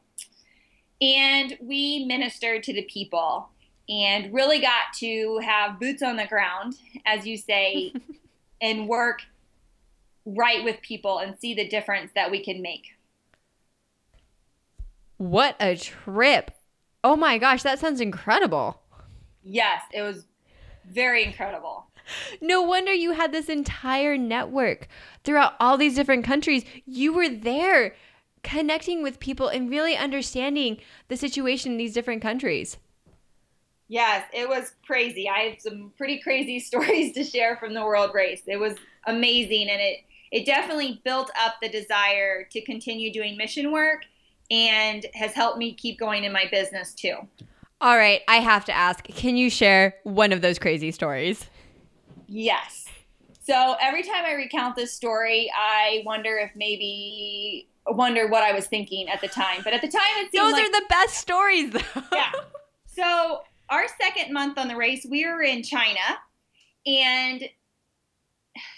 And 1.02 1.58
we 1.62 2.06
ministered 2.06 2.64
to 2.64 2.74
the 2.74 2.84
people 2.84 3.50
and 3.92 4.34
really 4.34 4.62
got 4.62 4.94
to 5.00 5.40
have 5.44 5.80
boots 5.80 6.02
on 6.02 6.16
the 6.16 6.26
ground, 6.26 6.76
as 7.06 7.28
you 7.28 7.38
say, 7.38 7.94
and 8.62 8.88
work 8.88 9.22
right 10.26 10.64
with 10.64 10.82
people 10.82 11.20
and 11.20 11.38
see 11.38 11.54
the 11.54 11.68
difference 11.68 12.12
that 12.16 12.32
we 12.32 12.44
can 12.44 12.62
make. 12.62 12.88
What 15.18 15.56
a 15.60 15.76
trip! 15.76 16.52
Oh 17.04 17.16
my 17.16 17.38
gosh, 17.38 17.64
that 17.64 17.80
sounds 17.80 18.00
incredible. 18.00 18.82
Yes, 19.44 19.82
it 19.94 20.04
was 20.04 20.26
very 20.90 21.24
incredible. 21.24 21.88
No 22.42 22.62
wonder 22.62 22.94
you 22.94 23.12
had 23.12 23.32
this 23.32 23.50
entire 23.50 24.18
network 24.18 24.88
throughout 25.24 25.54
all 25.60 25.78
these 25.78 25.96
different 25.96 26.26
countries. 26.26 26.64
You 26.86 27.14
were 27.14 27.30
there 27.30 27.96
connecting 28.44 29.04
with 29.04 29.20
people 29.20 29.48
and 29.48 29.70
really 29.70 29.96
understanding 29.96 30.78
the 31.08 31.18
situation 31.18 31.74
in 31.74 31.78
these 31.78 31.94
different 31.94 32.22
countries. 32.22 32.78
Yes, 33.92 34.24
it 34.32 34.48
was 34.48 34.72
crazy. 34.88 35.28
I 35.28 35.40
have 35.40 35.60
some 35.60 35.92
pretty 35.98 36.22
crazy 36.22 36.60
stories 36.62 37.14
to 37.14 37.26
share 37.26 37.58
from 37.58 37.74
the 37.74 37.84
world 37.84 38.12
race. 38.14 38.42
It 38.48 38.56
was 38.56 38.76
amazing 39.06 39.68
and 39.70 39.82
it 39.82 39.98
it 40.32 40.46
definitely 40.46 41.02
built 41.04 41.30
up 41.38 41.56
the 41.62 41.68
desire 41.68 42.48
to 42.52 42.62
continue 42.62 43.12
doing 43.12 43.36
mission 43.36 43.70
work 43.70 44.06
and 44.50 45.06
has 45.14 45.34
helped 45.34 45.58
me 45.58 45.74
keep 45.74 46.00
going 46.00 46.24
in 46.24 46.32
my 46.32 46.46
business 46.50 46.94
too. 46.94 47.18
All 47.82 47.98
right, 47.98 48.22
I 48.30 48.38
have 48.38 48.64
to 48.66 48.72
ask 48.72 49.04
can 49.04 49.36
you 49.36 49.50
share 49.50 49.96
one 50.04 50.32
of 50.32 50.42
those 50.42 50.58
crazy 50.58 50.92
stories? 50.92 51.46
Yes. 52.28 52.88
So 53.44 53.76
every 53.82 54.04
time 54.04 54.24
I 54.24 54.36
recount 54.36 54.78
this 54.78 54.94
story, 54.94 55.52
I 55.54 56.02
wonder 56.06 56.38
if 56.38 56.52
maybe 56.56 57.68
wonder 57.86 58.30
what 58.30 58.42
I 58.42 58.54
was 58.54 58.68
thinking 58.68 59.10
at 59.10 59.20
the 59.20 59.28
time. 59.28 59.60
But 59.66 59.74
at 59.74 59.82
the 59.82 59.90
time, 59.90 60.02
it 60.20 60.32
seemed 60.32 60.46
those 60.46 60.54
like, 60.54 60.64
are 60.64 60.72
the 60.72 60.86
best 60.88 61.16
stories, 61.16 61.72
though. 61.72 62.04
yeah. 62.14 62.32
So 62.94 63.42
our 63.72 63.86
second 64.00 64.34
month 64.34 64.58
on 64.58 64.68
the 64.68 64.76
race, 64.76 65.06
we 65.10 65.26
were 65.26 65.42
in 65.42 65.64
China, 65.64 66.00
and 66.86 67.44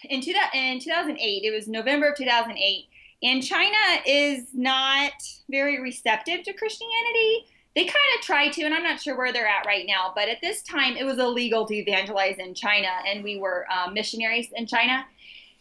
in, 0.10 0.22
two, 0.22 0.34
in 0.54 0.80
2008, 0.80 1.44
it 1.44 1.52
was 1.52 1.68
November 1.68 2.10
of 2.10 2.18
2008, 2.18 2.88
And 3.24 3.44
China 3.44 3.76
is 4.06 4.48
not 4.54 5.12
very 5.50 5.82
receptive 5.82 6.44
to 6.44 6.54
Christianity. 6.54 7.48
They 7.76 7.86
kind 7.86 7.98
of 8.18 8.24
try 8.24 8.50
to, 8.50 8.64
and 8.64 8.74
I'm 8.74 8.84
not 8.84 9.02
sure 9.02 9.18
where 9.18 9.34
they're 9.34 9.48
at 9.48 9.66
right 9.66 9.86
now, 9.88 10.12
but 10.16 10.30
at 10.30 10.42
this 10.42 10.62
time 10.62 10.96
it 10.96 11.06
was 11.06 11.18
illegal 11.18 11.66
to 11.66 11.74
evangelize 11.74 12.38
in 12.38 12.54
China, 12.54 12.90
and 13.08 13.24
we 13.24 13.40
were 13.40 13.66
um, 13.72 13.96
missionaries 13.96 14.50
in 14.56 14.68
China. 14.68 15.06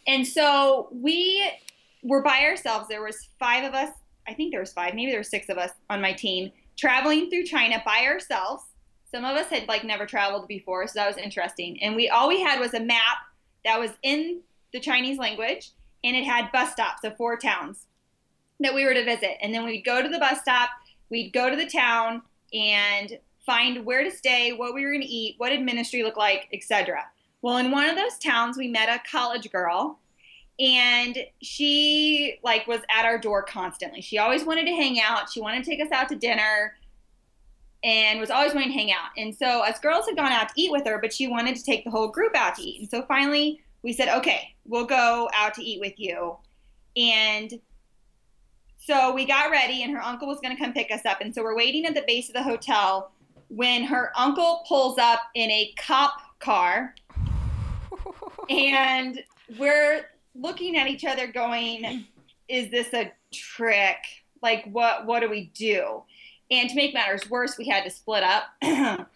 And 0.07 0.27
so 0.27 0.88
we 0.92 1.51
were 2.03 2.23
by 2.23 2.42
ourselves. 2.42 2.88
There 2.88 3.03
was 3.03 3.29
five 3.38 3.64
of 3.64 3.73
us. 3.73 3.90
I 4.29 4.35
think 4.35 4.53
there 4.53 4.61
was 4.61 4.73
five, 4.73 4.95
maybe 4.95 5.11
there 5.11 5.21
were 5.21 5.25
six 5.25 5.49
of 5.49 5.57
us 5.57 5.71
on 5.88 6.03
my 6.03 6.12
team 6.12 6.53
traveling 6.77 7.31
through 7.31 7.45
China 7.45 7.83
by 7.85 8.05
ourselves. 8.07 8.64
Some 9.14 9.25
of 9.25 9.37
us 9.37 9.48
had 9.48 9.68
like 9.68 9.85
never 9.85 10.07
traveled 10.07 10.48
before, 10.48 10.87
so 10.87 10.92
that 10.96 11.07
was 11.07 11.18
interesting. 11.18 11.83
And 11.83 11.94
we 11.94 12.09
all 12.09 12.29
we 12.29 12.40
had 12.40 12.61
was 12.61 12.75
a 12.75 12.81
map 12.81 13.18
that 13.64 13.79
was 13.79 13.90
in 14.03 14.40
the 14.72 14.81
Chinese 14.81 15.18
language, 15.18 15.70
and 16.03 16.16
it 16.16 16.25
had 16.25 16.51
bus 16.51 16.72
stops 16.72 17.05
of 17.05 17.16
four 17.16 17.37
towns 17.37 17.87
that 18.61 18.75
we 18.75 18.85
were 18.85 18.94
to 18.94 19.05
visit. 19.05 19.37
And 19.42 19.53
then 19.55 19.64
we'd 19.64 19.85
go 19.85 20.03
to 20.03 20.09
the 20.09 20.18
bus 20.18 20.40
stop, 20.40 20.70
we'd 21.11 21.33
go 21.33 21.51
to 21.51 21.57
the 21.57 21.66
town 21.66 22.22
and 22.53 23.18
find 23.44 23.85
where 23.85 24.05
to 24.05 24.11
stay, 24.11 24.53
what 24.53 24.75
we 24.75 24.85
were 24.85 24.92
going 24.92 25.03
to 25.03 25.07
eat, 25.07 25.35
what 25.38 25.51
did 25.51 25.62
ministry 25.62 26.03
look 26.03 26.16
like, 26.16 26.48
etc. 26.53 27.05
Well, 27.42 27.59
in 27.59 27.70
one 27.70 27.88
of 27.88 27.96
those 27.96 28.18
towns, 28.18 28.57
we 28.57 28.68
met 28.68 28.88
a 28.88 29.03
college 29.11 29.51
girl 29.51 29.98
and 30.61 31.18
she 31.40 32.38
like 32.44 32.66
was 32.66 32.81
at 32.94 33.05
our 33.05 33.18
door 33.18 33.42
constantly. 33.42 34.01
She 34.01 34.18
always 34.18 34.44
wanted 34.44 34.66
to 34.66 34.72
hang 34.72 35.01
out. 35.01 35.31
She 35.31 35.40
wanted 35.40 35.64
to 35.64 35.70
take 35.70 35.81
us 35.81 35.90
out 35.90 36.09
to 36.11 36.14
dinner 36.14 36.75
and 37.85 38.21
was 38.21 38.31
always 38.31 38.55
wanting 38.55 38.71
to 38.71 38.75
hang 38.75 38.92
out. 38.92 39.11
And 39.16 39.35
so 39.35 39.61
us 39.64 39.79
girls 39.81 40.07
had 40.07 40.16
gone 40.16 40.33
out 40.33 40.49
to 40.51 40.55
eat 40.61 40.71
with 40.71 40.87
her, 40.87 40.99
but 41.01 41.12
she 41.12 41.27
wanted 41.27 41.57
to 41.57 41.62
take 41.62 41.85
the 41.85 41.90
whole 41.90 42.09
group 42.09 42.35
out 42.37 42.55
to 42.57 42.62
eat. 42.62 42.81
And 42.81 42.90
so 42.90 43.03
finally 43.03 43.61
we 43.83 43.92
said, 43.92 44.09
okay, 44.09 44.55
we'll 44.64 44.87
go 44.87 45.29
out 45.35 45.55
to 45.55 45.62
eat 45.62 45.81
with 45.81 45.99
you. 45.99 46.37
And 46.97 47.61
so 48.79 49.14
we 49.14 49.25
got 49.25 49.51
ready, 49.51 49.85
and 49.85 49.92
her 49.92 50.03
uncle 50.03 50.27
was 50.27 50.40
going 50.40 50.57
to 50.57 50.61
come 50.61 50.73
pick 50.73 50.90
us 50.90 51.07
up. 51.07 51.21
And 51.21 51.33
so 51.33 51.42
we're 51.42 51.57
waiting 51.57 51.87
at 51.87 51.95
the 51.95 52.03
base 52.07 52.29
of 52.29 52.35
the 52.35 52.42
hotel 52.42 53.12
when 53.49 53.85
her 53.85 54.12
uncle 54.16 54.64
pulls 54.66 54.99
up 54.99 55.21
in 55.35 55.51
a 55.51 55.73
cop 55.79 56.14
car. 56.40 56.95
and 58.51 59.23
we're 59.59 60.07
looking 60.35 60.77
at 60.77 60.88
each 60.88 61.05
other 61.05 61.27
going, 61.27 62.07
is 62.49 62.71
this 62.71 62.92
a 62.92 63.12
trick? 63.33 63.99
Like 64.42 64.64
what 64.73 65.07
what 65.07 65.21
do 65.21 65.31
we 65.31 65.53
do? 65.55 66.03
And 66.53 66.69
to 66.69 66.77
make 66.77 66.93
matters 66.93 67.29
worse, 67.31 67.57
we 67.57 67.67
had 67.67 67.83
to 67.85 67.91
split 67.91 68.23
up. 68.23 68.45
and 68.62 69.07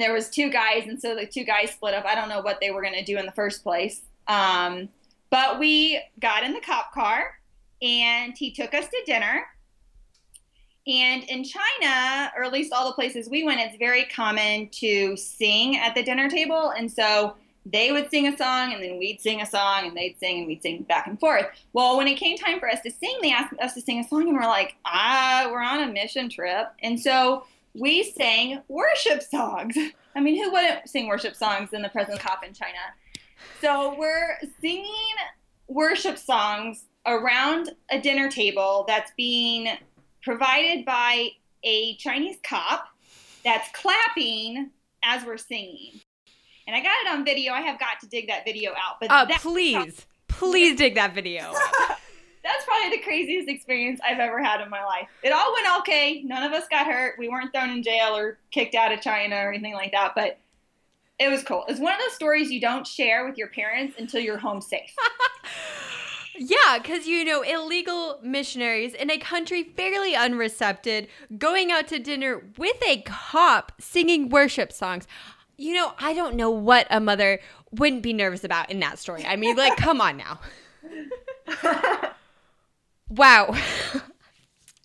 there 0.00 0.12
was 0.12 0.30
two 0.30 0.50
guys 0.50 0.84
and 0.86 1.00
so 1.00 1.16
the 1.16 1.26
two 1.26 1.42
guys 1.42 1.72
split 1.72 1.94
up. 1.94 2.04
I 2.04 2.14
don't 2.14 2.28
know 2.28 2.40
what 2.40 2.60
they 2.60 2.70
were 2.70 2.80
going 2.80 2.94
to 2.94 3.04
do 3.04 3.18
in 3.18 3.26
the 3.26 3.32
first 3.32 3.64
place. 3.64 4.02
Um, 4.28 4.88
but 5.28 5.58
we 5.58 6.00
got 6.20 6.44
in 6.44 6.52
the 6.52 6.60
cop 6.60 6.92
car 6.92 7.38
and 7.82 8.34
he 8.38 8.52
took 8.52 8.72
us 8.72 8.86
to 8.88 9.02
dinner. 9.04 9.44
And 10.86 11.24
in 11.24 11.42
China, 11.42 12.32
or 12.36 12.44
at 12.44 12.52
least 12.52 12.72
all 12.72 12.86
the 12.86 12.94
places 12.94 13.28
we 13.28 13.42
went, 13.42 13.58
it's 13.58 13.76
very 13.76 14.04
common 14.04 14.68
to 14.68 15.16
sing 15.16 15.76
at 15.76 15.96
the 15.96 16.02
dinner 16.04 16.30
table. 16.30 16.70
And 16.70 16.90
so 16.90 17.34
they 17.66 17.90
would 17.90 18.08
sing 18.10 18.28
a 18.28 18.36
song 18.36 18.72
and 18.72 18.82
then 18.82 18.96
we'd 18.96 19.20
sing 19.20 19.42
a 19.42 19.46
song 19.46 19.88
and 19.88 19.96
they'd 19.96 20.16
sing 20.20 20.38
and 20.38 20.46
we'd 20.46 20.62
sing 20.62 20.84
back 20.84 21.08
and 21.08 21.18
forth. 21.18 21.46
Well, 21.72 21.96
when 21.96 22.06
it 22.06 22.14
came 22.14 22.38
time 22.38 22.60
for 22.60 22.70
us 22.70 22.80
to 22.82 22.90
sing, 22.90 23.18
they 23.22 23.32
asked 23.32 23.54
us 23.60 23.74
to 23.74 23.80
sing 23.80 23.98
a 23.98 24.08
song 24.08 24.28
and 24.28 24.34
we're 24.34 24.46
like, 24.46 24.76
ah, 24.84 25.48
we're 25.50 25.62
on 25.62 25.82
a 25.82 25.92
mission 25.92 26.30
trip. 26.30 26.68
And 26.82 26.98
so 26.98 27.44
we 27.74 28.04
sang 28.04 28.62
worship 28.68 29.20
songs. 29.20 29.76
I 30.14 30.20
mean, 30.20 30.42
who 30.42 30.52
wouldn't 30.52 30.88
sing 30.88 31.08
worship 31.08 31.34
songs 31.34 31.72
in 31.72 31.82
the 31.82 31.88
present 31.88 32.20
cop 32.20 32.44
in 32.44 32.54
China? 32.54 32.78
So 33.60 33.96
we're 33.98 34.38
singing 34.60 35.14
worship 35.66 36.18
songs 36.18 36.84
around 37.04 37.70
a 37.90 38.00
dinner 38.00 38.30
table 38.30 38.84
that's 38.86 39.10
being 39.16 39.68
provided 40.22 40.84
by 40.84 41.30
a 41.64 41.96
Chinese 41.96 42.38
cop 42.44 42.88
that's 43.44 43.68
clapping 43.72 44.70
as 45.02 45.24
we're 45.24 45.36
singing. 45.36 46.00
And 46.66 46.74
I 46.74 46.82
got 46.82 46.96
it 47.02 47.12
on 47.12 47.24
video. 47.24 47.52
I 47.52 47.60
have 47.60 47.78
got 47.78 48.00
to 48.00 48.06
dig 48.06 48.28
that 48.28 48.44
video 48.44 48.72
out. 48.72 49.00
But 49.00 49.10
uh, 49.10 49.26
please, 49.38 50.06
please 50.28 50.76
dig 50.76 50.96
that 50.96 51.14
video. 51.14 51.52
that's 52.42 52.64
probably 52.64 52.96
the 52.96 53.02
craziest 53.02 53.48
experience 53.48 54.00
I've 54.06 54.18
ever 54.18 54.42
had 54.42 54.60
in 54.60 54.70
my 54.70 54.84
life. 54.84 55.08
It 55.22 55.32
all 55.32 55.52
went 55.52 55.66
okay. 55.80 56.22
None 56.22 56.42
of 56.42 56.52
us 56.52 56.64
got 56.68 56.86
hurt. 56.86 57.16
We 57.18 57.28
weren't 57.28 57.52
thrown 57.52 57.70
in 57.70 57.82
jail 57.82 58.16
or 58.16 58.38
kicked 58.50 58.74
out 58.74 58.92
of 58.92 59.00
China 59.00 59.36
or 59.36 59.52
anything 59.52 59.74
like 59.74 59.92
that. 59.92 60.12
But 60.14 60.38
it 61.18 61.30
was 61.30 61.42
cool. 61.42 61.64
It's 61.68 61.80
one 61.80 61.94
of 61.94 62.00
those 62.00 62.14
stories 62.14 62.50
you 62.50 62.60
don't 62.60 62.86
share 62.86 63.26
with 63.26 63.38
your 63.38 63.48
parents 63.48 63.94
until 63.98 64.20
you're 64.20 64.38
home 64.38 64.60
safe. 64.60 64.94
Yeah, 66.38 66.78
because 66.78 67.06
you 67.06 67.24
know, 67.24 67.42
illegal 67.42 68.18
missionaries 68.22 68.94
in 68.94 69.10
a 69.10 69.18
country 69.18 69.62
fairly 69.62 70.14
unrecepted 70.14 71.08
going 71.38 71.72
out 71.72 71.88
to 71.88 71.98
dinner 71.98 72.42
with 72.58 72.76
a 72.86 73.02
cop 73.02 73.72
singing 73.80 74.28
worship 74.28 74.72
songs. 74.72 75.06
You 75.56 75.74
know, 75.74 75.92
I 75.98 76.12
don't 76.12 76.36
know 76.36 76.50
what 76.50 76.86
a 76.90 77.00
mother 77.00 77.40
wouldn't 77.72 78.02
be 78.02 78.12
nervous 78.12 78.44
about 78.44 78.70
in 78.70 78.80
that 78.80 78.98
story. 78.98 79.24
I 79.24 79.36
mean, 79.36 79.56
like, 79.56 79.76
come 79.78 80.00
on 80.00 80.16
now. 80.16 80.40
wow. 83.08 83.50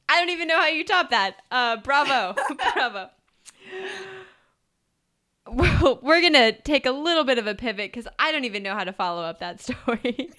I 0.10 0.20
don't 0.20 0.30
even 0.30 0.48
know 0.48 0.58
how 0.58 0.68
you 0.68 0.84
top 0.84 1.10
that. 1.10 1.38
Uh, 1.50 1.78
bravo. 1.78 2.36
bravo. 2.58 3.10
Well, 5.48 6.00
we're 6.02 6.22
going 6.22 6.34
to 6.34 6.54
take 6.54 6.86
a 6.86 6.92
little 6.92 7.24
bit 7.24 7.38
of 7.38 7.48
a 7.48 7.56
pivot 7.56 7.92
because 7.92 8.08
I 8.20 8.32
don't 8.32 8.46
even 8.46 8.64
know 8.64 8.74
how 8.74 8.84
to 8.84 8.94
follow 8.94 9.24
up 9.24 9.40
that 9.40 9.62
story. 9.62 10.30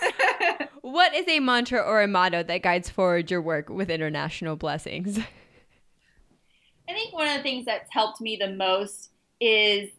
what 0.80 1.14
is 1.14 1.26
a 1.28 1.40
mantra 1.40 1.80
or 1.80 2.02
a 2.02 2.08
motto 2.08 2.42
that 2.42 2.62
guides 2.62 2.88
forward 2.88 3.30
your 3.30 3.42
work 3.42 3.68
with 3.68 3.90
international 3.90 4.56
blessings? 4.56 5.18
I 5.18 6.92
think 6.92 7.12
one 7.12 7.28
of 7.28 7.36
the 7.36 7.42
things 7.42 7.64
that's 7.64 7.92
helped 7.92 8.20
me 8.20 8.36
the 8.36 8.52
most 8.52 9.10
is 9.40 9.90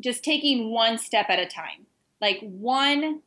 just 0.00 0.24
taking 0.24 0.70
one 0.70 0.98
step 0.98 1.26
at 1.28 1.38
a 1.38 1.46
time. 1.46 1.86
Like 2.20 2.40
one 2.40 3.22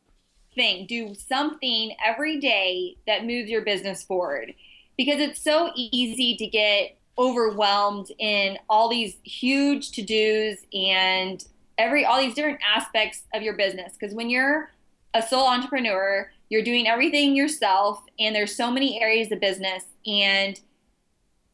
thing, 0.55 0.85
do 0.87 1.15
something 1.15 1.95
every 2.05 2.39
day 2.39 2.97
that 3.07 3.25
moves 3.25 3.49
your 3.49 3.61
business 3.61 4.03
forward. 4.03 4.53
Because 4.97 5.19
it's 5.19 5.41
so 5.41 5.71
easy 5.75 6.35
to 6.35 6.47
get 6.47 6.97
overwhelmed 7.17 8.11
in 8.17 8.57
all 8.69 8.89
these 8.89 9.17
huge 9.23 9.91
to-dos 9.91 10.57
and 10.73 11.45
every 11.77 12.05
all 12.05 12.19
these 12.19 12.33
different 12.33 12.59
aspects 12.65 13.23
of 13.33 13.41
your 13.41 13.55
business 13.55 13.93
because 13.99 14.15
when 14.15 14.29
you're 14.29 14.71
a 15.13 15.21
sole 15.21 15.45
entrepreneur 15.45 16.31
you're 16.47 16.63
doing 16.63 16.87
everything 16.87 17.35
yourself 17.35 18.01
and 18.19 18.33
there's 18.33 18.55
so 18.55 18.71
many 18.71 19.01
areas 19.01 19.31
of 19.33 19.39
business 19.41 19.83
and 20.07 20.61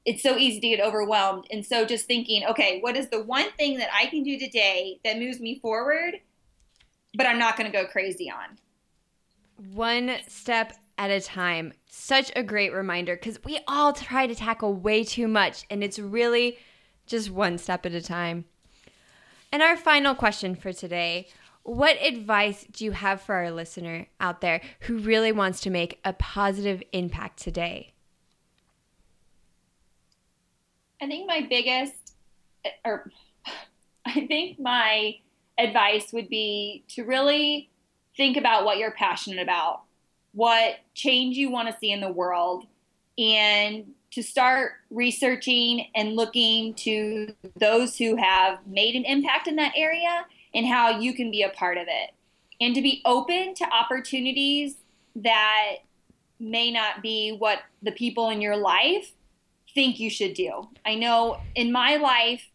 it's 0.05 0.21
so 0.21 0.37
easy 0.37 0.59
to 0.59 0.69
get 0.69 0.79
overwhelmed 0.79 1.45
and 1.51 1.65
so 1.65 1.85
just 1.85 2.05
thinking 2.05 2.45
okay 2.45 2.79
what 2.81 2.95
is 2.95 3.09
the 3.09 3.23
one 3.23 3.49
thing 3.57 3.77
that 3.77 3.89
i 3.93 4.05
can 4.05 4.23
do 4.23 4.37
today 4.37 4.99
that 5.03 5.17
moves 5.17 5.39
me 5.39 5.59
forward 5.59 6.15
but 7.15 7.25
i'm 7.25 7.39
not 7.39 7.57
going 7.57 7.69
to 7.69 7.75
go 7.75 7.85
crazy 7.85 8.29
on 8.29 8.57
one 9.73 10.17
step 10.27 10.73
at 10.97 11.11
a 11.11 11.21
time. 11.21 11.73
Such 11.89 12.31
a 12.35 12.43
great 12.43 12.73
reminder 12.73 13.15
because 13.15 13.43
we 13.43 13.59
all 13.67 13.93
try 13.93 14.27
to 14.27 14.35
tackle 14.35 14.73
way 14.73 15.03
too 15.03 15.27
much, 15.27 15.65
and 15.69 15.83
it's 15.83 15.99
really 15.99 16.57
just 17.05 17.31
one 17.31 17.57
step 17.57 17.85
at 17.85 17.93
a 17.93 18.01
time. 18.01 18.45
And 19.51 19.61
our 19.61 19.77
final 19.77 20.15
question 20.15 20.55
for 20.55 20.73
today 20.73 21.27
What 21.63 22.01
advice 22.01 22.65
do 22.71 22.85
you 22.85 22.91
have 22.91 23.21
for 23.21 23.35
our 23.35 23.51
listener 23.51 24.07
out 24.19 24.41
there 24.41 24.61
who 24.81 24.97
really 24.97 25.31
wants 25.31 25.61
to 25.61 25.69
make 25.69 25.99
a 26.03 26.13
positive 26.13 26.83
impact 26.91 27.41
today? 27.41 27.94
I 31.01 31.07
think 31.07 31.27
my 31.27 31.45
biggest, 31.49 32.15
eh, 32.63 32.69
or 32.83 33.11
I 34.05 34.25
think 34.27 34.59
my 34.59 35.15
advice 35.57 36.11
would 36.13 36.29
be 36.29 36.83
to 36.89 37.03
really 37.03 37.69
think 38.17 38.37
about 38.37 38.65
what 38.65 38.77
you're 38.77 38.91
passionate 38.91 39.41
about 39.41 39.85
what 40.35 40.75
change 40.93 41.37
you 41.37 41.49
want 41.49 41.69
to 41.69 41.79
see 41.79 41.91
in 41.91 42.01
the 42.01 42.11
world 42.11 42.65
and 43.17 43.85
to 44.11 44.21
start 44.21 44.73
researching 44.91 45.87
and 45.95 46.15
looking 46.15 46.73
to 46.73 47.33
those 47.57 47.97
who 47.97 48.17
have 48.17 48.59
made 48.67 48.95
an 48.95 49.05
impact 49.05 49.47
in 49.47 49.55
that 49.55 49.71
area 49.75 50.25
and 50.53 50.67
how 50.67 50.99
you 50.99 51.13
can 51.13 51.31
be 51.31 51.41
a 51.41 51.49
part 51.49 51.77
of 51.77 51.87
it. 51.87 52.11
And 52.59 52.75
to 52.75 52.81
be 52.81 53.01
open 53.05 53.55
to 53.55 53.65
opportunities 53.73 54.75
that 55.15 55.77
may 56.37 56.69
not 56.69 57.01
be 57.01 57.35
what 57.37 57.59
the 57.81 57.93
people 57.93 58.29
in 58.29 58.41
your 58.41 58.57
life 58.57 59.13
think 59.75 59.99
you 59.99 60.09
should 60.09 60.33
do. 60.33 60.69
I 60.85 60.95
know 60.95 61.39
in 61.53 61.71
my 61.71 61.97
life, 61.97 62.49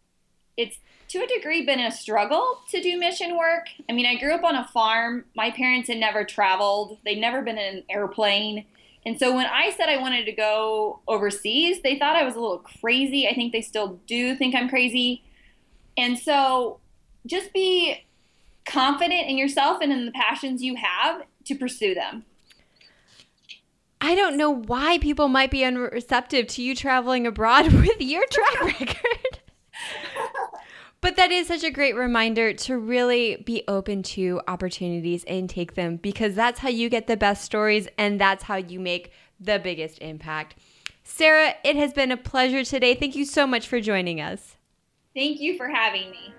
it's 0.56 0.78
to 1.08 1.18
a 1.18 1.26
degree 1.26 1.64
been 1.64 1.80
a 1.80 1.90
struggle 1.90 2.58
to 2.70 2.80
do 2.80 2.98
mission 2.98 3.36
work. 3.36 3.66
I 3.88 3.92
mean, 3.92 4.06
I 4.06 4.16
grew 4.16 4.34
up 4.34 4.44
on 4.44 4.56
a 4.56 4.66
farm. 4.68 5.24
My 5.36 5.50
parents 5.50 5.88
had 5.88 5.98
never 5.98 6.24
traveled, 6.24 6.98
they'd 7.04 7.20
never 7.20 7.42
been 7.42 7.58
in 7.58 7.78
an 7.78 7.84
airplane. 7.88 8.64
And 9.06 9.18
so 9.18 9.34
when 9.34 9.46
I 9.46 9.70
said 9.70 9.88
I 9.88 9.96
wanted 9.96 10.24
to 10.26 10.32
go 10.32 11.00
overseas, 11.08 11.80
they 11.82 11.98
thought 11.98 12.16
I 12.16 12.24
was 12.24 12.34
a 12.34 12.40
little 12.40 12.58
crazy. 12.58 13.26
I 13.26 13.34
think 13.34 13.52
they 13.52 13.62
still 13.62 13.98
do 14.06 14.34
think 14.36 14.54
I'm 14.54 14.68
crazy. 14.68 15.22
And 15.96 16.18
so 16.18 16.80
just 17.26 17.52
be 17.52 18.04
confident 18.66 19.28
in 19.28 19.38
yourself 19.38 19.78
and 19.80 19.92
in 19.92 20.06
the 20.06 20.12
passions 20.12 20.62
you 20.62 20.76
have 20.76 21.22
to 21.46 21.54
pursue 21.54 21.94
them. 21.94 22.24
I 24.00 24.14
don't 24.14 24.36
know 24.36 24.50
why 24.50 24.98
people 24.98 25.28
might 25.28 25.50
be 25.50 25.62
unreceptive 25.62 26.48
to 26.48 26.62
you 26.62 26.74
traveling 26.74 27.26
abroad 27.26 27.72
with 27.72 28.00
your 28.00 28.24
track 28.30 28.60
record. 28.80 29.40
but 31.00 31.16
that 31.16 31.30
is 31.30 31.46
such 31.46 31.64
a 31.64 31.70
great 31.70 31.94
reminder 31.94 32.52
to 32.52 32.78
really 32.78 33.36
be 33.44 33.62
open 33.68 34.02
to 34.02 34.40
opportunities 34.48 35.24
and 35.24 35.48
take 35.48 35.74
them 35.74 35.96
because 35.96 36.34
that's 36.34 36.60
how 36.60 36.68
you 36.68 36.88
get 36.88 37.06
the 37.06 37.16
best 37.16 37.44
stories 37.44 37.88
and 37.98 38.20
that's 38.20 38.44
how 38.44 38.56
you 38.56 38.80
make 38.80 39.12
the 39.38 39.58
biggest 39.58 39.98
impact. 39.98 40.56
Sarah, 41.02 41.54
it 41.64 41.76
has 41.76 41.92
been 41.92 42.12
a 42.12 42.16
pleasure 42.16 42.64
today. 42.64 42.94
Thank 42.94 43.16
you 43.16 43.24
so 43.24 43.46
much 43.46 43.66
for 43.66 43.80
joining 43.80 44.20
us. 44.20 44.56
Thank 45.14 45.40
you 45.40 45.56
for 45.56 45.68
having 45.68 46.10
me. 46.10 46.34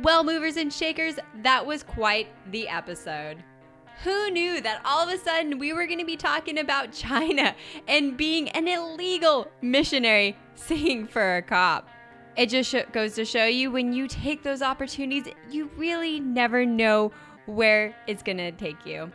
Well, 0.00 0.22
movers 0.22 0.56
and 0.56 0.72
shakers, 0.72 1.16
that 1.42 1.66
was 1.66 1.82
quite 1.82 2.28
the 2.52 2.68
episode. 2.68 3.42
Who 4.04 4.30
knew 4.30 4.60
that 4.60 4.80
all 4.84 5.02
of 5.02 5.12
a 5.12 5.18
sudden 5.18 5.58
we 5.58 5.72
were 5.72 5.86
going 5.86 5.98
to 5.98 6.04
be 6.04 6.16
talking 6.16 6.58
about 6.58 6.92
China 6.92 7.56
and 7.88 8.16
being 8.16 8.48
an 8.50 8.68
illegal 8.68 9.48
missionary 9.60 10.36
singing 10.54 11.08
for 11.08 11.38
a 11.38 11.42
cop? 11.42 11.88
It 12.36 12.48
just 12.48 12.72
goes 12.92 13.14
to 13.14 13.24
show 13.24 13.46
you 13.46 13.72
when 13.72 13.92
you 13.92 14.06
take 14.06 14.44
those 14.44 14.62
opportunities, 14.62 15.32
you 15.50 15.68
really 15.76 16.20
never 16.20 16.64
know 16.64 17.10
where 17.46 17.92
it's 18.06 18.22
going 18.22 18.38
to 18.38 18.52
take 18.52 18.86
you. 18.86 19.10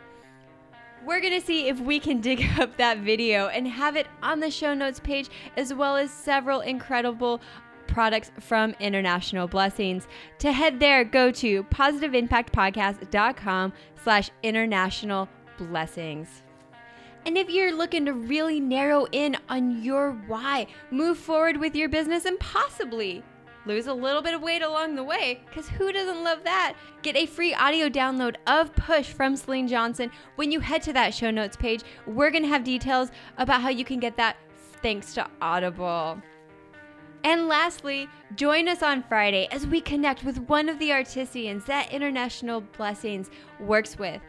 We're 1.06 1.20
going 1.20 1.40
to 1.40 1.46
see 1.46 1.68
if 1.68 1.80
we 1.80 1.98
can 1.98 2.20
dig 2.22 2.46
up 2.60 2.76
that 2.76 2.98
video 2.98 3.48
and 3.48 3.66
have 3.66 3.96
it 3.96 4.06
on 4.22 4.40
the 4.40 4.50
show 4.50 4.74
notes 4.74 5.00
page, 5.00 5.30
as 5.56 5.72
well 5.72 5.96
as 5.96 6.10
several 6.10 6.60
incredible 6.60 7.40
products 7.86 8.32
from 8.40 8.74
International 8.80 9.46
Blessings. 9.46 10.08
To 10.38 10.52
head 10.52 10.80
there, 10.80 11.04
go 11.04 11.30
to 11.32 11.64
positiveimpactpodcast.com 11.64 13.72
slash 14.02 14.30
international 14.42 15.28
blessings. 15.58 16.40
And 17.26 17.38
if 17.38 17.48
you're 17.48 17.74
looking 17.74 18.04
to 18.04 18.12
really 18.12 18.60
narrow 18.60 19.06
in 19.12 19.34
on 19.48 19.82
your 19.82 20.12
why, 20.26 20.66
move 20.90 21.16
forward 21.16 21.56
with 21.56 21.74
your 21.74 21.88
business 21.88 22.26
and 22.26 22.38
possibly 22.38 23.22
lose 23.66 23.86
a 23.86 23.94
little 23.94 24.20
bit 24.20 24.34
of 24.34 24.42
weight 24.42 24.60
along 24.60 24.94
the 24.94 25.02
way, 25.02 25.40
because 25.46 25.66
who 25.66 25.90
doesn't 25.90 26.22
love 26.22 26.44
that? 26.44 26.74
Get 27.00 27.16
a 27.16 27.24
free 27.24 27.54
audio 27.54 27.88
download 27.88 28.36
of 28.46 28.76
Push 28.76 29.06
from 29.06 29.36
Chalene 29.36 29.68
Johnson 29.68 30.10
when 30.36 30.52
you 30.52 30.60
head 30.60 30.82
to 30.82 30.92
that 30.92 31.14
show 31.14 31.30
notes 31.30 31.56
page. 31.56 31.80
We're 32.06 32.30
going 32.30 32.42
to 32.42 32.48
have 32.50 32.62
details 32.62 33.10
about 33.38 33.62
how 33.62 33.70
you 33.70 33.86
can 33.86 34.00
get 34.00 34.18
that 34.18 34.36
thanks 34.82 35.14
to 35.14 35.26
Audible. 35.40 36.20
And 37.24 37.48
lastly, 37.48 38.06
join 38.36 38.68
us 38.68 38.82
on 38.82 39.02
Friday 39.02 39.48
as 39.50 39.66
we 39.66 39.80
connect 39.80 40.24
with 40.24 40.38
one 40.48 40.68
of 40.68 40.78
the 40.78 40.92
artisans 40.92 41.64
that 41.64 41.90
International 41.90 42.60
Blessings 42.60 43.30
works 43.58 43.98
with. 43.98 44.20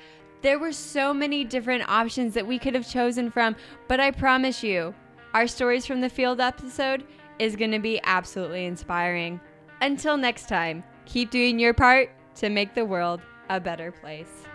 There 0.41 0.59
were 0.59 0.71
so 0.71 1.13
many 1.13 1.43
different 1.43 1.89
options 1.89 2.33
that 2.35 2.47
we 2.47 2.57
could 2.57 2.73
have 2.73 2.89
chosen 2.89 3.29
from, 3.29 3.57
but 3.89 3.99
I 3.99 4.11
promise 4.11 4.63
you, 4.63 4.95
our 5.33 5.47
Stories 5.47 5.85
from 5.85 5.99
the 5.99 6.09
Field 6.09 6.39
episode 6.39 7.03
is 7.37 7.57
going 7.57 7.71
to 7.71 7.79
be 7.79 7.99
absolutely 8.03 8.65
inspiring. 8.65 9.41
Until 9.81 10.15
next 10.15 10.47
time, 10.47 10.83
keep 11.05 11.31
doing 11.31 11.59
your 11.59 11.73
part 11.73 12.09
to 12.35 12.49
make 12.49 12.73
the 12.73 12.85
world 12.85 13.21
a 13.49 13.59
better 13.59 13.91
place. 13.91 14.45